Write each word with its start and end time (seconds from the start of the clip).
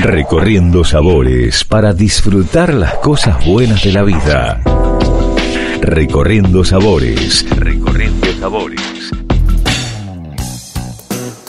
Recorriendo 0.00 0.84
sabores 0.84 1.64
para 1.64 1.92
disfrutar 1.92 2.72
las 2.72 2.94
cosas 2.98 3.44
buenas 3.44 3.82
de 3.82 3.92
la 3.92 4.04
vida. 4.04 4.62
Recorriendo 5.80 6.64
sabores. 6.64 7.44
Recorriendo 7.56 8.32
sabores. 8.38 8.80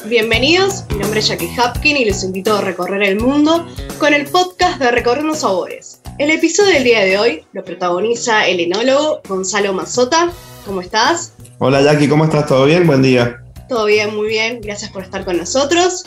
Bienvenidos, 0.07 0.83
mi 0.89 0.97
nombre 0.97 1.19
es 1.19 1.27
Jackie 1.27 1.51
Hapkin 1.55 1.97
y 1.97 2.05
los 2.05 2.23
invito 2.23 2.57
a 2.57 2.61
recorrer 2.61 3.03
el 3.03 3.19
mundo 3.19 3.67
con 3.99 4.15
el 4.15 4.25
podcast 4.25 4.79
de 4.79 4.89
Recorriendo 4.89 5.35
Sabores. 5.35 6.01
El 6.17 6.31
episodio 6.31 6.73
del 6.73 6.83
día 6.83 7.01
de 7.01 7.19
hoy 7.19 7.45
lo 7.53 7.63
protagoniza 7.63 8.47
el 8.47 8.61
enólogo 8.61 9.21
Gonzalo 9.27 9.73
Mazota. 9.73 10.31
¿Cómo 10.65 10.81
estás? 10.81 11.33
Hola 11.59 11.83
Jackie, 11.83 12.07
¿cómo 12.07 12.25
estás? 12.25 12.47
¿Todo 12.47 12.65
bien? 12.65 12.87
Buen 12.87 13.03
día. 13.03 13.43
Todo 13.69 13.85
bien, 13.85 14.15
muy 14.15 14.27
bien. 14.27 14.59
Gracias 14.61 14.91
por 14.91 15.03
estar 15.03 15.23
con 15.23 15.37
nosotros. 15.37 16.03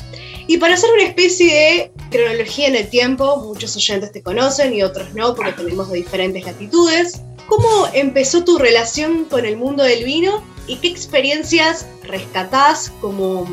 Y 0.49 0.59
para 0.59 0.75
hacer 0.75 0.91
una 0.93 1.05
especie 1.05 1.55
de 1.55 1.93
cronología 2.11 2.67
en 2.67 2.75
el 2.75 2.89
tiempo, 2.89 3.37
muchos 3.37 3.77
oyentes 3.77 4.11
te 4.11 4.21
conocen 4.21 4.75
y 4.75 4.83
otros 4.83 5.15
no, 5.15 5.35
porque 5.37 5.53
tenemos 5.53 5.89
de 5.91 5.99
diferentes 5.99 6.45
latitudes. 6.45 7.23
¿Cómo 7.47 7.87
empezó 7.95 8.43
tu 8.45 8.59
relación 8.59 9.27
con 9.27 9.47
el 9.47 9.57
mundo 9.57 9.85
del 9.85 10.05
vino 10.05 10.43
y 10.67 10.77
qué 10.77 10.89
experiencias 10.89 11.87
rescatás 12.03 12.93
como 13.01 13.47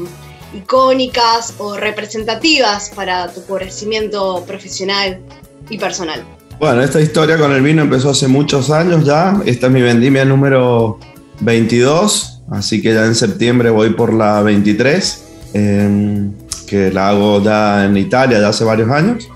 icónicas 0.55 1.53
o 1.59 1.77
representativas 1.77 2.89
para 2.89 3.31
tu 3.31 3.43
crecimiento 3.43 4.43
profesional 4.47 5.21
y 5.69 5.77
personal? 5.77 6.25
Bueno, 6.59 6.81
esta 6.81 6.99
historia 6.99 7.37
con 7.37 7.51
el 7.51 7.61
vino 7.61 7.83
empezó 7.83 8.09
hace 8.09 8.27
muchos 8.27 8.71
años 8.71 9.05
ya. 9.05 9.39
Esta 9.45 9.67
es 9.67 9.71
mi 9.71 9.81
vendimia 9.81 10.25
número 10.25 10.99
22 11.41 12.38
así 12.51 12.81
que 12.81 12.93
ya 12.93 13.05
en 13.05 13.15
septiembre 13.15 13.69
voy 13.69 13.91
por 13.91 14.13
la 14.13 14.41
23, 14.41 15.23
em, 15.53 16.31
que 16.67 16.91
la 16.91 17.09
hago 17.09 17.41
ya 17.43 17.85
en 17.85 17.97
Italia 17.97 18.39
ya 18.39 18.49
hace 18.49 18.63
varios 18.63 18.89
años. 18.89 19.27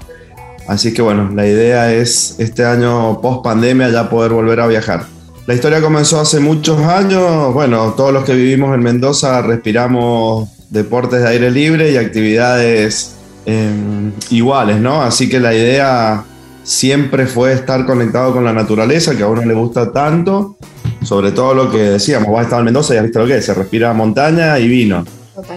Así 0.67 0.93
que 0.93 1.01
bueno, 1.01 1.29
la 1.33 1.45
idea 1.45 1.93
es 1.93 2.35
este 2.37 2.65
año 2.65 3.19
post 3.21 3.43
pandemia 3.43 3.89
ya 3.89 4.09
poder 4.09 4.31
volver 4.31 4.59
a 4.59 4.67
viajar. 4.67 5.05
La 5.45 5.53
historia 5.53 5.81
comenzó 5.81 6.21
hace 6.21 6.39
muchos 6.39 6.79
años, 6.79 7.53
bueno, 7.53 7.93
todos 7.97 8.13
los 8.13 8.23
que 8.23 8.33
vivimos 8.33 8.73
en 8.73 8.81
Mendoza 8.81 9.41
respiramos 9.41 10.47
deportes 10.69 11.21
de 11.21 11.27
aire 11.27 11.51
libre 11.51 11.91
y 11.91 11.97
actividades 11.97 13.15
em, 13.45 14.13
iguales, 14.29 14.79
¿no? 14.79 15.01
Así 15.01 15.27
que 15.27 15.41
la 15.41 15.53
idea 15.53 16.23
siempre 16.63 17.27
fue 17.27 17.51
estar 17.51 17.85
conectado 17.85 18.33
con 18.33 18.45
la 18.45 18.53
naturaleza, 18.53 19.17
que 19.17 19.23
a 19.23 19.27
uno 19.27 19.43
le 19.43 19.53
gusta 19.53 19.91
tanto, 19.91 20.55
sobre 21.03 21.31
todo 21.31 21.53
lo 21.53 21.71
que 21.71 21.77
decíamos, 21.77 22.29
vos 22.29 22.39
has 22.39 22.45
estado 22.45 22.61
en 22.61 22.65
Mendoza 22.65 22.93
y 22.93 22.97
has 22.97 23.03
visto 23.03 23.19
lo 23.19 23.27
que 23.27 23.37
es, 23.37 23.45
se 23.45 23.53
respira 23.53 23.93
montaña 23.93 24.57
y 24.59 24.67
vino. 24.67 25.05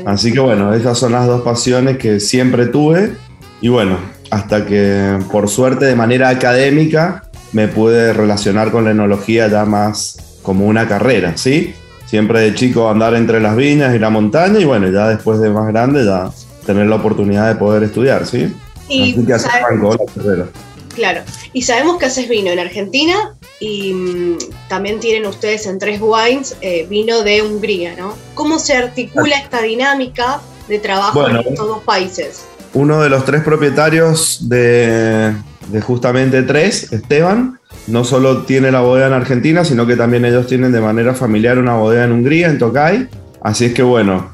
Así 0.07 0.33
que 0.33 0.41
bueno, 0.41 0.73
esas 0.73 0.99
son 0.99 1.13
las 1.13 1.27
dos 1.27 1.43
pasiones 1.43 1.99
que 1.99 2.21
siempre 2.21 2.67
tuve 2.67 3.13
y 3.61 3.69
bueno, 3.69 3.99
hasta 4.31 4.65
que 4.65 5.19
por 5.31 5.49
suerte 5.49 5.85
de 5.85 5.95
manera 5.95 6.29
académica 6.29 7.25
me 7.53 7.69
pude 7.69 8.13
relacionar 8.13 8.71
con 8.71 8.85
la 8.85 8.91
enología 8.91 9.49
ya 9.49 9.65
más 9.65 10.39
como 10.43 10.67
una 10.67 10.89
carrera, 10.89 11.37
¿sí? 11.37 11.75
Siempre 12.07 12.41
de 12.41 12.55
chico 12.55 12.89
andar 12.89 13.15
entre 13.15 13.41
las 13.41 13.57
viñas 13.57 13.95
y 13.95 13.99
la 13.99 14.11
montaña 14.11 14.59
y 14.59 14.65
bueno, 14.65 14.89
ya 14.91 15.09
después 15.09 15.41
de 15.41 15.51
más 15.51 15.67
grande 15.69 16.05
ya 16.05 16.31
tener 16.65 16.87
la 16.87 16.97
oportunidad 16.97 17.49
de 17.49 17.57
poder 17.57 17.83
estudiar, 17.83 18.27
¿sí? 18.27 18.55
Y 18.89 19.13
Así 19.13 19.27
que 19.27 19.33
así 19.33 19.49
la 19.49 19.97
carrera. 20.15 20.47
Claro. 20.95 21.21
Y 21.57 21.63
sabemos 21.63 21.97
que 21.97 22.05
haces 22.05 22.29
vino 22.29 22.51
en 22.51 22.59
Argentina 22.59 23.35
y 23.61 23.95
mm, 23.95 24.37
también 24.69 25.01
tienen 25.01 25.25
ustedes 25.25 25.67
en 25.67 25.79
Tres 25.79 26.01
Wines 26.03 26.55
eh, 26.61 26.87
vino 26.87 27.23
de 27.23 27.41
Hungría, 27.41 27.97
¿no? 27.97 28.15
¿Cómo 28.35 28.59
se 28.59 28.75
articula 28.75 29.39
esta 29.39 29.63
dinámica 29.63 30.43
de 30.69 30.79
trabajo 30.81 31.27
en 31.27 31.37
estos 31.37 31.67
dos 31.67 31.83
países? 31.83 32.45
Uno 32.75 33.01
de 33.01 33.09
los 33.09 33.25
tres 33.25 33.43
propietarios 33.43 34.51
de, 34.51 35.33
de 35.69 35.81
justamente 35.81 36.43
Tres, 36.43 36.93
Esteban, 36.93 37.59
no 37.87 38.05
solo 38.05 38.43
tiene 38.43 38.71
la 38.71 38.83
bodega 38.83 39.07
en 39.07 39.15
Argentina, 39.15 39.65
sino 39.65 39.87
que 39.87 39.97
también 39.97 40.27
ellos 40.27 40.47
tienen 40.47 40.73
de 40.73 40.83
manera 40.83 41.15
familiar 41.15 41.57
una 41.57 41.77
bodega 41.77 42.05
en 42.05 42.13
Hungría, 42.13 42.51
en 42.51 42.59
Tokay. 42.59 43.09
Así 43.41 43.65
es 43.65 43.73
que 43.73 43.83
bueno, 43.83 44.31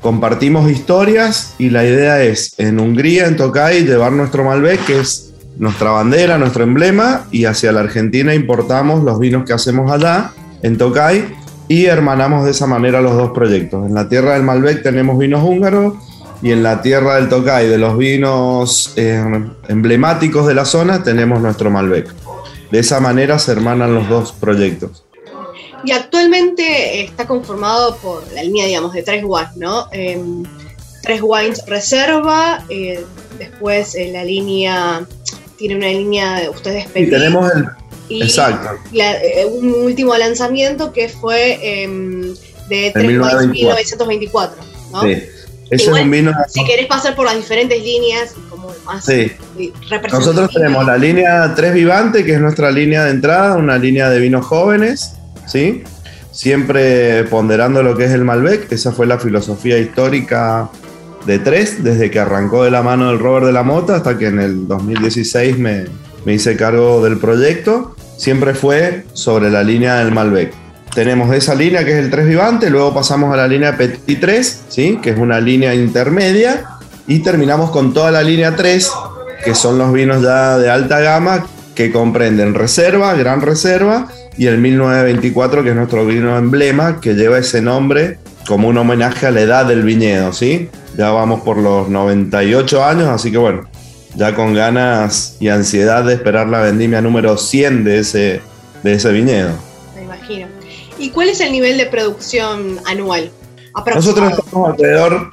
compartimos 0.00 0.70
historias 0.70 1.56
y 1.58 1.68
la 1.68 1.84
idea 1.84 2.22
es 2.22 2.54
en 2.56 2.80
Hungría, 2.80 3.26
en 3.26 3.36
Tokay, 3.36 3.84
llevar 3.84 4.12
nuestro 4.12 4.44
Malbec, 4.44 4.82
que 4.86 5.00
es 5.00 5.31
nuestra 5.62 5.92
bandera, 5.92 6.38
nuestro 6.38 6.64
emblema, 6.64 7.28
y 7.30 7.44
hacia 7.44 7.70
la 7.70 7.78
Argentina 7.78 8.34
importamos 8.34 9.04
los 9.04 9.20
vinos 9.20 9.44
que 9.44 9.52
hacemos 9.52 9.92
allá, 9.92 10.32
en 10.60 10.76
Tokay, 10.76 11.36
y 11.68 11.84
hermanamos 11.84 12.44
de 12.44 12.50
esa 12.50 12.66
manera 12.66 13.00
los 13.00 13.14
dos 13.14 13.30
proyectos. 13.30 13.86
En 13.86 13.94
la 13.94 14.08
tierra 14.08 14.32
del 14.32 14.42
Malbec 14.42 14.82
tenemos 14.82 15.16
vinos 15.16 15.44
húngaros, 15.44 15.94
y 16.42 16.50
en 16.50 16.64
la 16.64 16.82
tierra 16.82 17.14
del 17.14 17.28
Tokay, 17.28 17.68
de 17.68 17.78
los 17.78 17.96
vinos 17.96 18.92
eh, 18.96 19.24
emblemáticos 19.68 20.48
de 20.48 20.54
la 20.56 20.64
zona, 20.64 21.04
tenemos 21.04 21.40
nuestro 21.40 21.70
Malbec. 21.70 22.12
De 22.72 22.80
esa 22.80 22.98
manera 22.98 23.38
se 23.38 23.52
hermanan 23.52 23.94
los 23.94 24.08
dos 24.08 24.32
proyectos. 24.32 25.04
Y 25.84 25.92
actualmente 25.92 27.04
está 27.04 27.28
conformado 27.28 27.96
por 27.98 28.24
la 28.32 28.42
línea, 28.42 28.66
digamos, 28.66 28.94
de 28.94 29.04
tres 29.04 29.22
wines, 29.24 29.56
¿no? 29.56 29.86
Em, 29.92 30.42
tres 31.02 31.20
wines 31.22 31.64
reserva, 31.68 32.64
eh, 32.68 33.04
después 33.38 33.94
eh, 33.94 34.10
la 34.12 34.24
línea 34.24 35.06
tiene 35.62 35.76
una 35.76 35.86
línea 35.86 36.40
de 36.40 36.48
ustedes 36.48 36.86
Y 36.92 37.08
tenemos 37.08 37.48
el. 37.54 38.22
exacto. 38.22 38.70
Eh, 38.92 39.46
un 39.46 39.72
último 39.72 40.16
lanzamiento 40.16 40.92
que 40.92 41.08
fue 41.08 41.84
em, 41.84 42.34
de 42.68 42.92
1924. 42.96 44.60
¿no? 44.90 45.02
Sí. 45.02 45.22
Ese 45.70 45.84
es 45.84 45.88
un 45.88 46.10
vino. 46.10 46.32
Si 46.48 46.64
querés 46.64 46.86
pasar 46.86 47.14
por 47.14 47.26
las 47.26 47.36
diferentes 47.36 47.80
líneas, 47.80 48.34
como 48.50 48.72
más 48.84 49.04
sí. 49.04 49.30
Nosotros 50.10 50.50
tenemos 50.52 50.84
la 50.84 50.98
línea 50.98 51.54
3 51.54 51.74
Vivante, 51.74 52.24
que 52.24 52.34
es 52.34 52.40
nuestra 52.40 52.72
línea 52.72 53.04
de 53.04 53.12
entrada, 53.12 53.54
una 53.54 53.78
línea 53.78 54.10
de 54.10 54.18
vinos 54.18 54.44
jóvenes, 54.44 55.12
¿sí? 55.46 55.84
Siempre 56.32 57.22
ponderando 57.24 57.84
lo 57.84 57.96
que 57.96 58.06
es 58.06 58.10
el 58.10 58.24
Malbec, 58.24 58.70
esa 58.72 58.90
fue 58.90 59.06
la 59.06 59.18
filosofía 59.18 59.78
histórica 59.78 60.70
de 61.26 61.38
tres, 61.38 61.82
desde 61.82 62.10
que 62.10 62.18
arrancó 62.18 62.64
de 62.64 62.70
la 62.70 62.82
mano 62.82 63.08
del 63.08 63.18
Robert 63.18 63.46
de 63.46 63.52
la 63.52 63.62
Mota 63.62 63.96
hasta 63.96 64.18
que 64.18 64.26
en 64.26 64.40
el 64.40 64.66
2016 64.66 65.58
me, 65.58 65.84
me 66.24 66.34
hice 66.34 66.56
cargo 66.56 67.02
del 67.02 67.18
proyecto, 67.18 67.94
siempre 68.16 68.54
fue 68.54 69.04
sobre 69.12 69.50
la 69.50 69.62
línea 69.62 69.96
del 69.96 70.12
Malbec. 70.12 70.52
Tenemos 70.94 71.34
esa 71.34 71.54
línea 71.54 71.84
que 71.84 71.92
es 71.92 72.04
el 72.04 72.10
3 72.10 72.26
Vivante, 72.26 72.70
luego 72.70 72.92
pasamos 72.92 73.32
a 73.32 73.36
la 73.36 73.48
línea 73.48 73.76
Petit 73.76 74.20
3, 74.20 74.64
¿sí? 74.68 74.98
que 75.02 75.10
es 75.10 75.18
una 75.18 75.40
línea 75.40 75.74
intermedia, 75.74 76.64
y 77.06 77.20
terminamos 77.20 77.70
con 77.70 77.94
toda 77.94 78.10
la 78.10 78.22
línea 78.22 78.54
3, 78.54 78.90
que 79.44 79.54
son 79.54 79.78
los 79.78 79.92
vinos 79.92 80.22
ya 80.22 80.58
de 80.58 80.70
alta 80.70 81.00
gama, 81.00 81.46
que 81.74 81.90
comprenden 81.90 82.54
reserva, 82.54 83.14
gran 83.14 83.40
reserva, 83.40 84.08
y 84.36 84.46
el 84.46 84.58
1924, 84.58 85.62
que 85.62 85.70
es 85.70 85.76
nuestro 85.76 86.06
vino 86.06 86.36
emblema, 86.36 87.00
que 87.00 87.14
lleva 87.14 87.38
ese 87.38 87.62
nombre 87.62 88.18
como 88.46 88.68
un 88.68 88.78
homenaje 88.78 89.26
a 89.26 89.30
la 89.30 89.40
edad 89.40 89.66
del 89.66 89.82
viñedo, 89.82 90.32
¿sí? 90.32 90.68
Ya 90.96 91.10
vamos 91.10 91.40
por 91.42 91.56
los 91.56 91.88
98 91.88 92.84
años, 92.84 93.08
así 93.08 93.30
que 93.30 93.38
bueno, 93.38 93.68
ya 94.14 94.34
con 94.34 94.54
ganas 94.54 95.36
y 95.40 95.48
ansiedad 95.48 96.04
de 96.04 96.14
esperar 96.14 96.48
la 96.48 96.60
vendimia 96.60 97.00
número 97.00 97.36
100 97.36 97.84
de 97.84 97.98
ese, 98.00 98.40
de 98.82 98.92
ese 98.92 99.12
viñedo. 99.12 99.52
Me 99.96 100.02
imagino. 100.02 100.46
¿Y 100.98 101.10
cuál 101.10 101.28
es 101.28 101.40
el 101.40 101.52
nivel 101.52 101.78
de 101.78 101.86
producción 101.86 102.78
anual? 102.84 103.30
Nosotros 103.94 104.32
estamos 104.38 104.70
alrededor, 104.70 105.32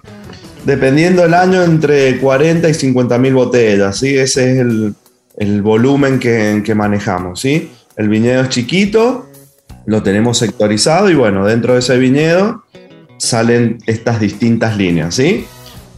dependiendo 0.63 1.23
del 1.23 1.33
año, 1.33 1.61
entre 1.61 2.17
40 2.19 2.69
y 2.69 2.73
50 2.73 3.17
mil 3.17 3.33
botellas, 3.33 3.97
¿sí? 3.97 4.17
Ese 4.17 4.53
es 4.53 4.59
el, 4.59 4.95
el 5.37 5.61
volumen 5.61 6.19
que, 6.19 6.61
que 6.63 6.73
manejamos, 6.73 7.41
¿sí? 7.41 7.71
El 7.97 8.07
viñedo 8.07 8.43
es 8.43 8.49
chiquito, 8.49 9.27
lo 9.85 10.01
tenemos 10.03 10.37
sectorizado 10.37 11.09
y 11.09 11.15
bueno, 11.15 11.45
dentro 11.45 11.73
de 11.73 11.79
ese 11.79 11.97
viñedo 11.97 12.63
salen 13.19 13.77
estas 13.85 14.19
distintas 14.19 14.75
líneas, 14.77 15.15
¿sí? 15.15 15.45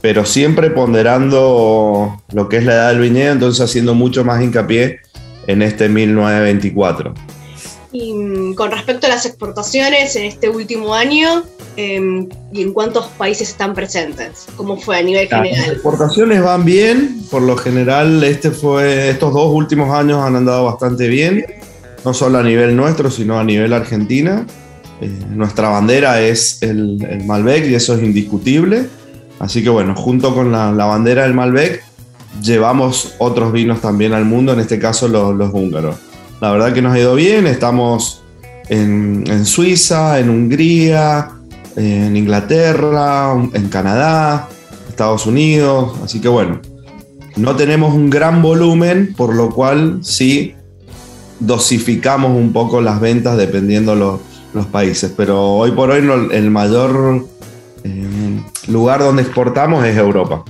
Pero 0.02 0.26
siempre 0.26 0.72
ponderando 0.72 2.22
lo 2.34 2.50
que 2.50 2.58
es 2.58 2.66
la 2.66 2.74
edad 2.74 2.90
del 2.90 3.00
viñedo, 3.00 3.34
entonces 3.34 3.64
haciendo 3.64 3.94
mucho 3.94 4.26
más 4.26 4.42
hincapié 4.42 5.00
en 5.48 5.62
este 5.62 5.88
1924. 5.88 7.14
Y 7.92 8.14
mm, 8.14 8.54
con 8.56 8.72
respecto 8.72 9.08
a 9.08 9.10
las 9.10 9.26
exportaciones 9.26 10.16
en 10.16 10.26
este 10.26 10.50
último 10.50 10.96
año, 10.96 11.44
em, 11.76 12.30
¿y 12.52 12.62
en 12.62 12.74
cuántos 12.74 13.08
países 13.08 13.50
están 13.50 13.74
presentes? 13.74 14.48
¿Cómo 14.56 14.78
fue 14.78 14.98
a 14.98 15.04
nivel 15.04 15.28
general? 15.28 15.60
Las 15.60 15.70
exportaciones 15.70 16.42
van 16.42 16.64
bien, 16.64 17.22
por 17.30 17.42
lo 17.42 17.58
general 17.58 18.24
este 18.24 18.52
fue, 18.52 19.10
estos 19.10 19.34
dos 19.34 19.52
últimos 19.54 19.94
años 19.94 20.20
han 20.20 20.36
andado 20.36 20.66
bastante 20.66 21.08
bien, 21.08 21.46
no 22.06 22.14
solo 22.14 22.40
a 22.40 22.44
nivel 22.44 22.76
nuestro, 22.76 23.12
sino 23.12 23.38
a 23.40 23.44
nivel 23.44 23.74
Argentina. 23.74 24.46
Eh, 25.02 25.10
nuestra 25.32 25.70
bandera 25.70 26.22
es 26.22 26.62
el, 26.62 27.24
Malbec 27.26 27.66
y 27.66 27.74
eso 27.74 27.96
es 27.96 28.04
indiscutible. 28.04 28.88
Así 29.40 29.64
que 29.64 29.70
bueno, 29.70 29.96
junto 29.96 30.36
con 30.36 30.52
la, 30.52 30.72
bandera 30.72 31.24
del 31.24 31.34
Malbec, 31.34 31.84
llevamos 32.42 33.16
otros 33.18 33.52
vinos 33.52 33.82
también 33.82 34.14
al 34.14 34.26
mundo, 34.26 34.54
en 34.54 34.60
este 34.60 34.78
caso 34.78 35.08
los, 35.08 35.52
húngaros. 35.52 35.96
La 36.40 36.52
verdad 36.52 36.74
que 36.74 36.84
nos 36.84 36.94
ha 36.94 37.00
ido 37.00 37.16
bien, 37.16 37.48
estamos 37.48 38.22
en, 38.70 39.46
Suiza, 39.46 40.20
en 40.20 40.30
Hungría, 40.30 41.32
en 41.76 42.16
Inglaterra, 42.16 43.34
en 43.54 43.70
Canadá, 43.70 44.48
Estados 44.88 45.26
Unidos, 45.26 45.94
así 46.04 46.20
que 46.20 46.28
bueno, 46.28 46.62
no 47.36 47.56
tenemos 47.56 47.96
un 47.96 48.12
gran 48.12 48.44
volumen, 48.44 49.16
por 49.18 49.34
lo 49.34 49.50
cual 49.50 50.00
sí 50.04 50.54
dosificamos 51.40 52.32
un 52.38 52.54
poco 52.54 52.82
las 52.82 53.00
ventas 53.00 53.38
dependiendo 53.38 53.96
los, 53.96 54.20
los 54.54 54.66
países. 54.68 55.12
Pero 55.16 55.42
hoy 55.54 55.72
por 55.72 55.90
hoy 55.92 56.00
el 56.32 56.52
mayor 56.52 57.26
eh, 57.84 58.44
lugar 58.68 59.00
donde 59.00 59.24
exportamos 59.24 59.86
es 59.86 59.98
Europa. 59.98 60.44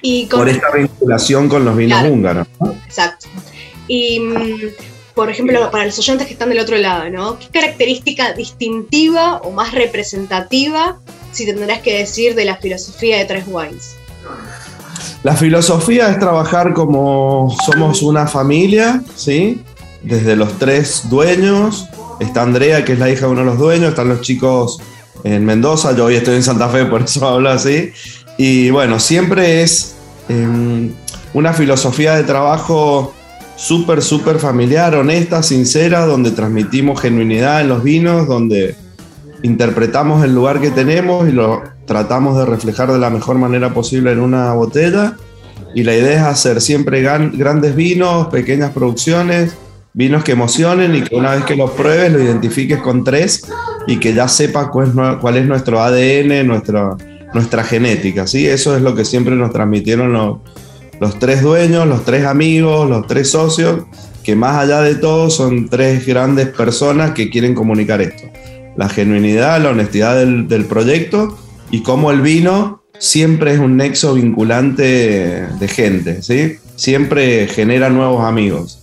Y 0.00 0.26
por 0.26 0.48
esta 0.48 0.70
vinculación 0.70 1.48
con 1.48 1.64
los 1.64 1.76
vinos 1.76 2.02
húngaros. 2.04 2.46
Exacto. 2.86 3.26
Y, 3.86 4.18
mm, 4.18 4.58
por 5.14 5.30
ejemplo, 5.30 5.70
para 5.70 5.84
los 5.84 5.98
oyentes 5.98 6.26
que 6.26 6.32
están 6.32 6.48
del 6.48 6.58
otro 6.58 6.76
lado, 6.76 7.08
¿no? 7.08 7.38
¿Qué 7.38 7.46
característica 7.52 8.32
distintiva 8.32 9.38
o 9.38 9.52
más 9.52 9.72
representativa, 9.72 10.98
si 11.30 11.46
tendrás 11.46 11.80
que 11.80 11.98
decir, 11.98 12.34
de 12.34 12.44
la 12.44 12.56
filosofía 12.56 13.18
de 13.18 13.26
Tres 13.26 13.44
Wines? 13.46 13.96
La 15.22 15.36
filosofía 15.36 16.08
es 16.10 16.18
trabajar 16.18 16.74
como 16.74 17.54
somos 17.64 18.02
una 18.02 18.26
familia, 18.26 19.02
¿sí? 19.14 19.62
Desde 20.02 20.34
los 20.34 20.58
tres 20.58 21.08
dueños, 21.08 21.88
está 22.22 22.42
Andrea, 22.42 22.84
que 22.84 22.94
es 22.94 22.98
la 22.98 23.10
hija 23.10 23.26
de 23.26 23.32
uno 23.32 23.40
de 23.40 23.46
los 23.46 23.58
dueños, 23.58 23.90
están 23.90 24.08
los 24.08 24.20
chicos 24.20 24.80
en 25.24 25.44
Mendoza, 25.44 25.94
yo 25.94 26.06
hoy 26.06 26.16
estoy 26.16 26.36
en 26.36 26.42
Santa 26.42 26.68
Fe, 26.68 26.86
por 26.86 27.02
eso 27.02 27.26
hablo 27.28 27.50
así. 27.50 27.92
Y 28.38 28.70
bueno, 28.70 28.98
siempre 28.98 29.62
es 29.62 29.94
em, 30.28 30.90
una 31.34 31.52
filosofía 31.52 32.14
de 32.14 32.24
trabajo 32.24 33.12
súper, 33.56 34.02
súper 34.02 34.38
familiar, 34.38 34.94
honesta, 34.94 35.42
sincera, 35.42 36.06
donde 36.06 36.30
transmitimos 36.30 37.00
genuinidad 37.00 37.60
en 37.60 37.68
los 37.68 37.82
vinos, 37.82 38.26
donde 38.26 38.74
interpretamos 39.42 40.24
el 40.24 40.34
lugar 40.34 40.60
que 40.60 40.70
tenemos 40.70 41.28
y 41.28 41.32
lo 41.32 41.62
tratamos 41.86 42.38
de 42.38 42.46
reflejar 42.46 42.92
de 42.92 42.98
la 42.98 43.10
mejor 43.10 43.38
manera 43.38 43.74
posible 43.74 44.12
en 44.12 44.20
una 44.20 44.52
botella. 44.54 45.16
Y 45.74 45.84
la 45.84 45.94
idea 45.94 46.20
es 46.20 46.22
hacer 46.22 46.60
siempre 46.60 47.02
grandes 47.02 47.74
vinos, 47.74 48.28
pequeñas 48.28 48.72
producciones, 48.72 49.54
vinos 49.94 50.24
que 50.24 50.32
emocionen 50.32 50.94
y 50.94 51.02
que 51.02 51.14
una 51.14 51.34
vez 51.34 51.44
que 51.44 51.56
los 51.56 51.70
pruebes 51.72 52.12
lo 52.12 52.22
identifiques 52.22 52.78
con 52.78 53.04
tres 53.04 53.44
y 53.86 53.98
que 53.98 54.14
ya 54.14 54.28
sepas 54.28 54.68
cuál 54.68 55.36
es, 55.36 55.46
nuestro 55.46 55.82
ADN, 55.82 56.46
nuestra, 56.46 56.96
nuestra 57.34 57.64
genética. 57.64 58.26
¿sí? 58.26 58.46
Eso 58.46 58.76
es 58.76 58.82
lo 58.82 58.94
que 58.94 59.04
siempre 59.04 59.34
nos 59.34 59.52
transmitieron 59.52 60.12
los, 60.12 60.38
los 61.00 61.18
tres 61.18 61.42
dueños, 61.42 61.86
los 61.86 62.04
tres 62.04 62.24
amigos, 62.24 62.88
los 62.88 63.06
tres 63.06 63.30
socios, 63.30 63.84
que 64.22 64.36
más 64.36 64.56
allá 64.56 64.80
de 64.80 64.94
todo 64.94 65.30
son 65.30 65.68
tres 65.68 66.06
grandes 66.06 66.48
personas 66.48 67.12
que 67.12 67.28
quieren 67.28 67.54
comunicar 67.54 68.00
esto. 68.00 68.24
La 68.76 68.88
genuinidad, 68.88 69.60
la 69.60 69.70
honestidad 69.70 70.16
del, 70.16 70.48
del 70.48 70.64
proyecto 70.64 71.36
y 71.70 71.82
cómo 71.82 72.10
el 72.10 72.22
vino 72.22 72.82
siempre 72.98 73.52
es 73.52 73.58
un 73.58 73.76
nexo 73.76 74.14
vinculante 74.14 74.84
de 75.58 75.68
gente, 75.68 76.22
¿sí? 76.22 76.56
Siempre 76.76 77.48
genera 77.48 77.90
nuevos 77.90 78.24
amigos. 78.24 78.81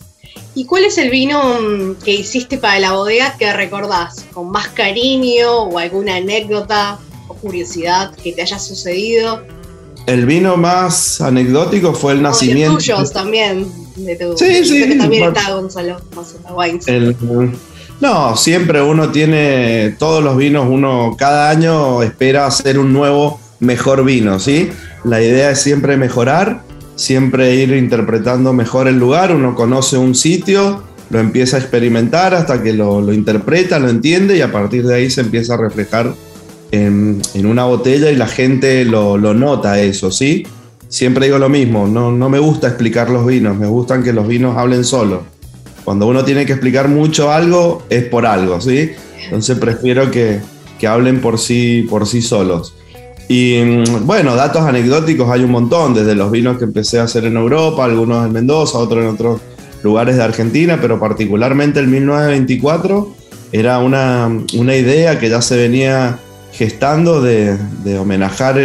¿Y 0.56 0.66
cuál 0.66 0.86
es 0.86 0.98
el 0.98 1.10
vino 1.10 1.42
mm, 1.60 1.96
que 2.04 2.12
hiciste 2.12 2.58
para 2.58 2.80
la 2.80 2.94
bodega 2.94 3.36
que 3.38 3.52
recordás 3.54 4.26
con 4.34 4.50
más 4.50 4.68
cariño 4.70 5.64
o 5.64 5.78
alguna 5.78 6.16
anécdota 6.16 7.00
o 7.28 7.34
curiosidad 7.36 8.16
que 8.16 8.34
te 8.34 8.42
haya 8.42 8.60
sucedido? 8.60 9.42
el 10.10 10.26
vino 10.26 10.58
más 10.58 11.22
anecdótico 11.22 11.94
fue 11.94 12.14
el 12.14 12.22
nacimiento. 12.22 12.74
Los 12.74 12.84
tuyos 12.86 13.14
también. 13.14 13.68
De 13.96 14.16
tu, 14.16 14.36
sí, 14.38 14.66
sí. 14.66 14.98
también 14.98 15.26
está 15.26 15.52
Gonzalo 15.52 15.98
no, 18.00 18.38
siempre 18.38 18.82
uno 18.82 19.10
tiene 19.10 19.94
todos 20.00 20.24
los 20.24 20.38
vinos, 20.38 20.68
uno 20.70 21.16
cada 21.18 21.50
año 21.50 22.02
espera 22.02 22.46
hacer 22.46 22.80
un 22.80 22.94
nuevo, 22.94 23.42
mejor 23.60 24.06
vino, 24.06 24.40
¿sí? 24.40 24.70
La 25.04 25.22
idea 25.22 25.52
es 25.52 25.62
siempre 25.62 25.98
mejorar, 25.98 26.62
siempre 27.00 27.56
ir 27.56 27.72
interpretando 27.72 28.52
mejor 28.52 28.90
el 28.90 29.00
lugar, 29.00 29.34
uno 29.34 29.56
conoce 29.56 29.98
un 29.98 30.16
sitio, 30.16 30.84
lo 31.10 31.20
empieza 31.20 31.56
a 31.56 31.62
experimentar 31.62 32.34
hasta 32.34 32.62
que 32.62 32.74
lo, 32.74 33.14
interpreta, 33.14 33.80
lo 33.80 33.88
entiende 33.88 34.36
y 34.36 34.42
a 34.42 34.52
partir 34.52 34.86
de 34.86 34.96
ahí 34.96 35.10
se 35.10 35.22
empieza 35.22 35.54
a 35.54 35.58
reflejar 35.58 36.14
en, 36.72 37.22
una 37.36 37.64
botella 37.64 38.12
y 38.12 38.18
la 38.18 38.28
gente 38.28 38.84
lo, 38.84 39.18
nota 39.18 39.80
eso, 39.80 40.12
¿sí? 40.12 40.46
Siempre 40.90 41.28
digo 41.28 41.38
lo 41.38 41.48
mismo, 41.48 41.88
no, 41.88 42.12
no 42.12 42.30
me 42.30 42.40
gusta 42.40 42.68
explicar 42.68 43.10
los 43.10 43.26
vinos, 43.26 43.58
me 43.58 43.68
gustan 43.68 44.04
que 44.04 44.12
los 44.12 44.28
vinos 44.28 44.58
hablen 44.58 44.84
solo. 44.84 45.24
Cuando 45.86 46.06
uno 46.06 46.26
tiene 46.26 46.46
que 46.46 46.52
explicar 46.52 46.90
mucho 46.90 47.32
algo, 47.32 47.84
es 47.90 48.04
por 48.04 48.26
algo, 48.26 48.60
¿sí? 48.60 48.92
Entonces 49.24 49.58
prefiero 49.58 50.12
que, 50.12 50.42
que 50.78 50.88
hablen 50.88 51.22
por 51.22 51.40
sí, 51.40 51.88
por 51.90 52.06
sí 52.06 52.22
solos. 52.22 52.74
Y 53.30 53.62
mm, 53.64 54.08
bueno, 54.08 54.36
datos 54.36 54.64
anecdóticos 54.64 55.30
hay 55.30 55.44
un 55.44 55.52
montón, 55.52 55.94
desde 55.94 56.16
los 56.16 56.32
vinos 56.32 56.58
que 56.58 56.66
empecé 56.66 57.00
a 57.00 57.04
hacer 57.04 57.26
en 57.26 57.38
Europa, 57.38 57.86
algunos 57.86 58.26
en 58.26 58.34
Mendoza, 58.34 58.80
otros 58.80 59.06
en 59.06 59.12
otros 59.12 59.40
lugares 59.84 60.18
de 60.18 60.24
Argentina, 60.24 60.80
pero 60.82 61.00
particularmente 61.00 61.80
el 61.80 61.88
1924 61.88 63.16
era 63.52 63.80
una, 63.80 64.30
una 64.58 64.76
idea 64.76 65.20
que 65.20 65.30
ya 65.30 65.42
se 65.42 65.58
venía 65.58 66.20
gestando 66.54 67.22
de, 67.22 67.56
homenajear, 68.00 68.58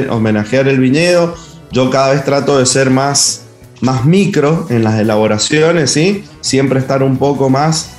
el 0.69 0.81
viñedo. 0.81 1.35
Yo 1.71 1.91
cada 1.91 2.13
vez 2.13 2.25
trato 2.25 2.59
de 2.59 2.65
ser 2.65 2.89
más, 2.89 3.43
más 3.83 4.07
micro 4.07 4.67
en 4.71 4.83
las 4.83 4.99
elaboraciones, 4.99 5.91
¿sí? 5.91 6.25
siempre 6.41 6.81
estar 6.81 7.03
un 7.03 7.19
poco 7.19 7.51
más 7.51 7.91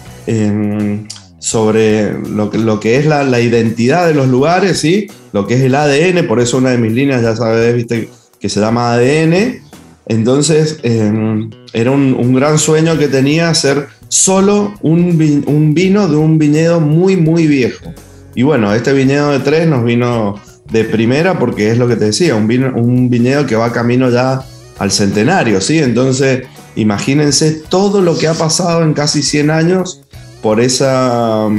sobre 1.46 2.12
lo 2.28 2.50
que, 2.50 2.58
lo 2.58 2.80
que 2.80 2.98
es 2.98 3.06
la, 3.06 3.24
la, 3.24 3.40
identidad 3.40 4.08
de 4.08 4.16
los 4.16 4.28
lugares, 4.28 4.80
¿sí? 4.80 5.06
lo 5.32 5.46
que 5.46 5.54
es 5.54 5.62
el 5.62 5.76
ADN, 5.76 6.26
por 6.26 6.40
eso 6.40 6.58
una 6.58 6.72
de 6.72 6.80
mis 6.80 6.92
líneas, 6.92 7.22
ya 7.22 7.36
sabes, 7.36 7.76
viste, 7.76 8.10
que 8.40 8.50
se 8.50 8.60
llama 8.60 8.94
ADN. 8.94 9.62
Entonces, 10.08 10.80
em, 10.82 11.52
era 11.72 11.92
un, 11.92 12.16
un, 12.16 12.34
gran 12.34 12.58
sueño 12.58 12.98
que 12.98 13.10
tenía 13.10 13.50
hacer 13.50 13.86
solo 14.08 14.74
un, 14.82 15.44
un 15.46 15.76
vino 15.76 16.08
de 16.08 16.16
un 16.16 16.40
viñedo 16.40 16.80
muy, 16.80 17.16
muy 17.16 17.46
viejo. 17.46 17.94
Y 18.34 18.42
bueno, 18.42 18.74
este 18.74 18.92
viñedo 18.94 19.30
de 19.30 19.40
tres 19.40 19.68
nos 19.68 19.84
vino 19.84 20.42
de 20.72 20.84
primera 20.84 21.38
porque 21.38 21.70
es 21.70 21.78
lo 21.78 21.88
que 21.88 21.96
te 21.96 22.06
decía, 22.06 22.34
un, 22.34 22.52
un 22.76 23.08
viñedo 23.12 23.46
que 23.46 23.56
va 23.56 23.72
camino 23.72 24.10
ya 24.10 24.42
al 24.80 24.92
centenario, 24.92 25.62
¿sí? 25.62 25.78
Entonces, 25.78 26.42
imagínense 26.76 27.52
todo 27.70 28.02
lo 28.02 28.18
que 28.18 28.28
ha 28.28 28.34
pasado 28.34 28.82
en 28.82 28.94
casi 28.94 29.22
100 29.22 29.52
años 29.52 30.02
por 30.46 30.62
esa, 30.62 31.50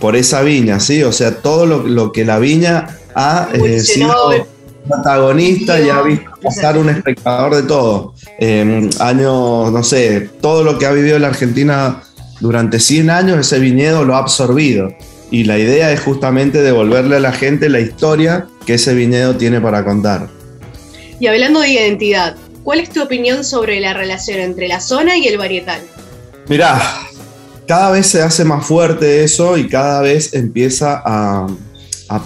por 0.00 0.16
esa 0.16 0.42
viña, 0.42 0.80
¿sí? 0.80 1.04
O 1.04 1.12
sea, 1.12 1.36
todo 1.36 1.66
lo, 1.66 2.10
que 2.10 2.24
la 2.24 2.40
viña 2.40 2.98
ha 3.14 3.48
eh, 3.54 3.78
sido 3.78 4.44
protagonista 4.88 5.80
y 5.80 5.88
ha 5.88 6.02
visto 6.02 6.28
pasar 6.42 6.78
un 6.78 6.88
espectador 6.88 7.54
de 7.54 7.62
todo. 7.62 8.14
En 8.40 8.90
años, 8.98 9.70
no 9.70 9.84
sé, 9.84 10.30
todo 10.40 10.64
lo 10.64 10.80
que 10.80 10.86
ha 10.86 10.90
vivido 10.90 11.16
la 11.20 11.28
Argentina 11.28 12.02
durante 12.40 12.80
100 12.80 13.08
años, 13.08 13.38
ese 13.38 13.60
viñedo 13.60 14.04
lo 14.04 14.16
ha 14.16 14.18
absorbido 14.18 14.92
y 15.30 15.44
la 15.44 15.56
idea 15.56 15.92
es 15.92 16.00
justamente 16.00 16.60
devolverle 16.60 17.14
a 17.14 17.20
la 17.20 17.30
gente 17.30 17.68
la 17.68 17.78
historia 17.78 18.48
que 18.66 18.74
ese 18.74 18.94
viñedo 18.94 19.36
tiene 19.36 19.60
para 19.60 19.84
contar. 19.84 20.28
Y 21.20 21.28
hablando 21.28 21.60
de 21.60 21.68
identidad, 21.68 22.34
¿cuál 22.64 22.80
es 22.80 22.90
tu 22.90 23.00
opinión 23.00 23.44
sobre 23.44 23.78
la 23.78 23.94
relación 23.94 24.40
entre 24.40 24.66
la 24.66 24.80
zona 24.80 25.16
y 25.16 25.28
el 25.28 25.38
varietal? 25.38 25.82
Mirá, 26.48 26.80
cada 27.68 27.90
vez 27.90 28.06
se 28.06 28.22
hace 28.22 28.44
más 28.44 28.64
fuerte 28.64 29.22
eso 29.22 29.58
y 29.58 29.68
cada 29.68 30.00
vez 30.00 30.32
empieza 30.32 31.02
a, 31.04 31.46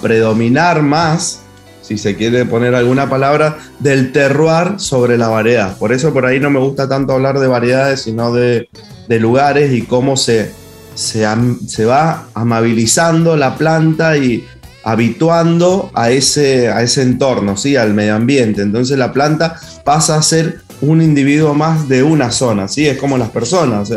predominar 0.01 0.83
más, 0.83 1.41
si 1.83 1.99
se 1.99 2.15
quiere 2.15 2.45
poner 2.45 2.77
alguna 2.77 3.11
palabra, 3.11 3.59
del 3.81 4.13
terroir 4.13 4.75
sobre 4.79 5.19
la 5.19 5.27
variedad. 5.27 5.77
Por 5.77 5.93
eso 5.93 6.13
por 6.13 6.25
ahí 6.25 6.39
no 6.39 6.49
me 6.49 6.61
gusta 6.61 6.89
tanto 6.89 7.13
hablar 7.13 7.41
de 7.41 7.49
variedades, 7.49 8.03
sino 8.03 8.33
de, 8.33 8.69
de 9.09 9.19
lugares 9.19 9.73
y 9.73 9.83
cómo 9.83 10.17
se, 10.17 10.53
se, 10.95 11.85
va 11.85 12.29
amabilizando 12.35 13.37
la 13.37 13.57
planta 13.57 14.17
y 14.17 14.47
habituando 14.85 15.91
a 15.95 16.11
ese, 16.11 16.69
a 16.69 16.83
ese 16.83 17.03
entorno, 17.03 17.57
¿sí? 17.57 17.75
al 17.75 17.95
medio 17.95 18.15
ambiente. 18.15 18.63
Entonces 18.63 18.97
la 18.97 19.13
planta 19.13 19.57
pasa 19.85 20.17
a 20.17 20.23
ser 20.23 20.61
un 20.81 21.03
individuo 21.03 21.53
más 21.55 21.89
de 21.89 22.05
una 22.05 22.31
zona, 22.31 22.69
¿sí? 22.69 22.87
es 22.87 22.97
como 22.99 23.19
las 23.19 23.31
personas, 23.31 23.91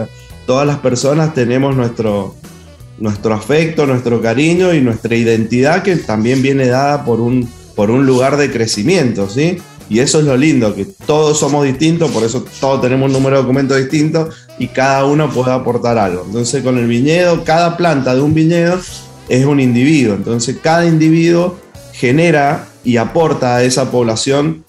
todas 0.45 0.67
las 0.67 0.79
personas 0.79 1.33
tenemos 1.33 1.75
nuestro, 1.75 2.35
nuestro 2.99 3.33
afecto, 3.33 3.85
nuestro 3.85 4.21
cariño 4.21 4.73
y 4.73 4.81
nuestra 4.81 5.15
identidad 5.15 5.83
que 5.83 5.95
también 5.97 6.41
viene 6.41 6.67
dada 6.67 7.03
por 7.03 7.19
un, 7.19 7.49
por 7.75 7.91
un 7.91 8.05
lugar 8.05 8.37
de 8.37 8.51
crecimiento, 8.51 9.29
¿sí? 9.29 9.57
Y 9.87 9.99
eso 9.99 10.19
es 10.19 10.25
lo 10.25 10.35
lindo, 10.35 10.73
que 10.73 10.85
todos 10.85 11.39
somos 11.39 11.63
distintos, 11.63 12.09
por 12.09 12.23
eso 12.23 12.43
todos 12.59 12.81
tenemos 12.81 13.07
un 13.07 13.13
número 13.13 13.35
de 13.35 13.43
documentos 13.43 13.77
distinto 13.77 14.29
y 14.57 14.67
cada 14.67 15.05
uno 15.05 15.29
puede 15.29 15.51
aportar 15.51 15.97
algo. 15.97 16.23
Entonces 16.25 16.63
con 16.63 16.77
el 16.79 16.87
viñedo, 16.87 17.43
cada 17.43 17.77
planta 17.77 18.15
de 18.15 18.21
un 18.21 18.33
viñedo 18.33 18.79
es 19.29 19.45
un 19.45 19.59
individuo. 19.59 20.15
Entonces 20.15 20.57
cada 20.61 20.87
individuo 20.87 21.59
genera 21.93 22.67
y 22.83 22.97
aporta 22.97 23.57
a 23.57 23.63
esa 23.63 23.91
población 23.91 24.65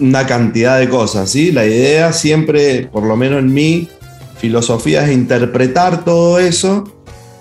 una 0.00 0.26
cantidad 0.26 0.78
de 0.78 0.88
cosas. 0.88 1.30
¿sí? 1.30 1.52
La 1.52 1.64
idea 1.64 2.12
siempre, 2.12 2.88
por 2.92 3.04
lo 3.04 3.16
menos 3.16 3.38
en 3.38 3.54
mi 3.54 3.88
filosofía, 4.38 5.04
es 5.04 5.12
interpretar 5.12 6.04
todo 6.04 6.38
eso 6.38 6.84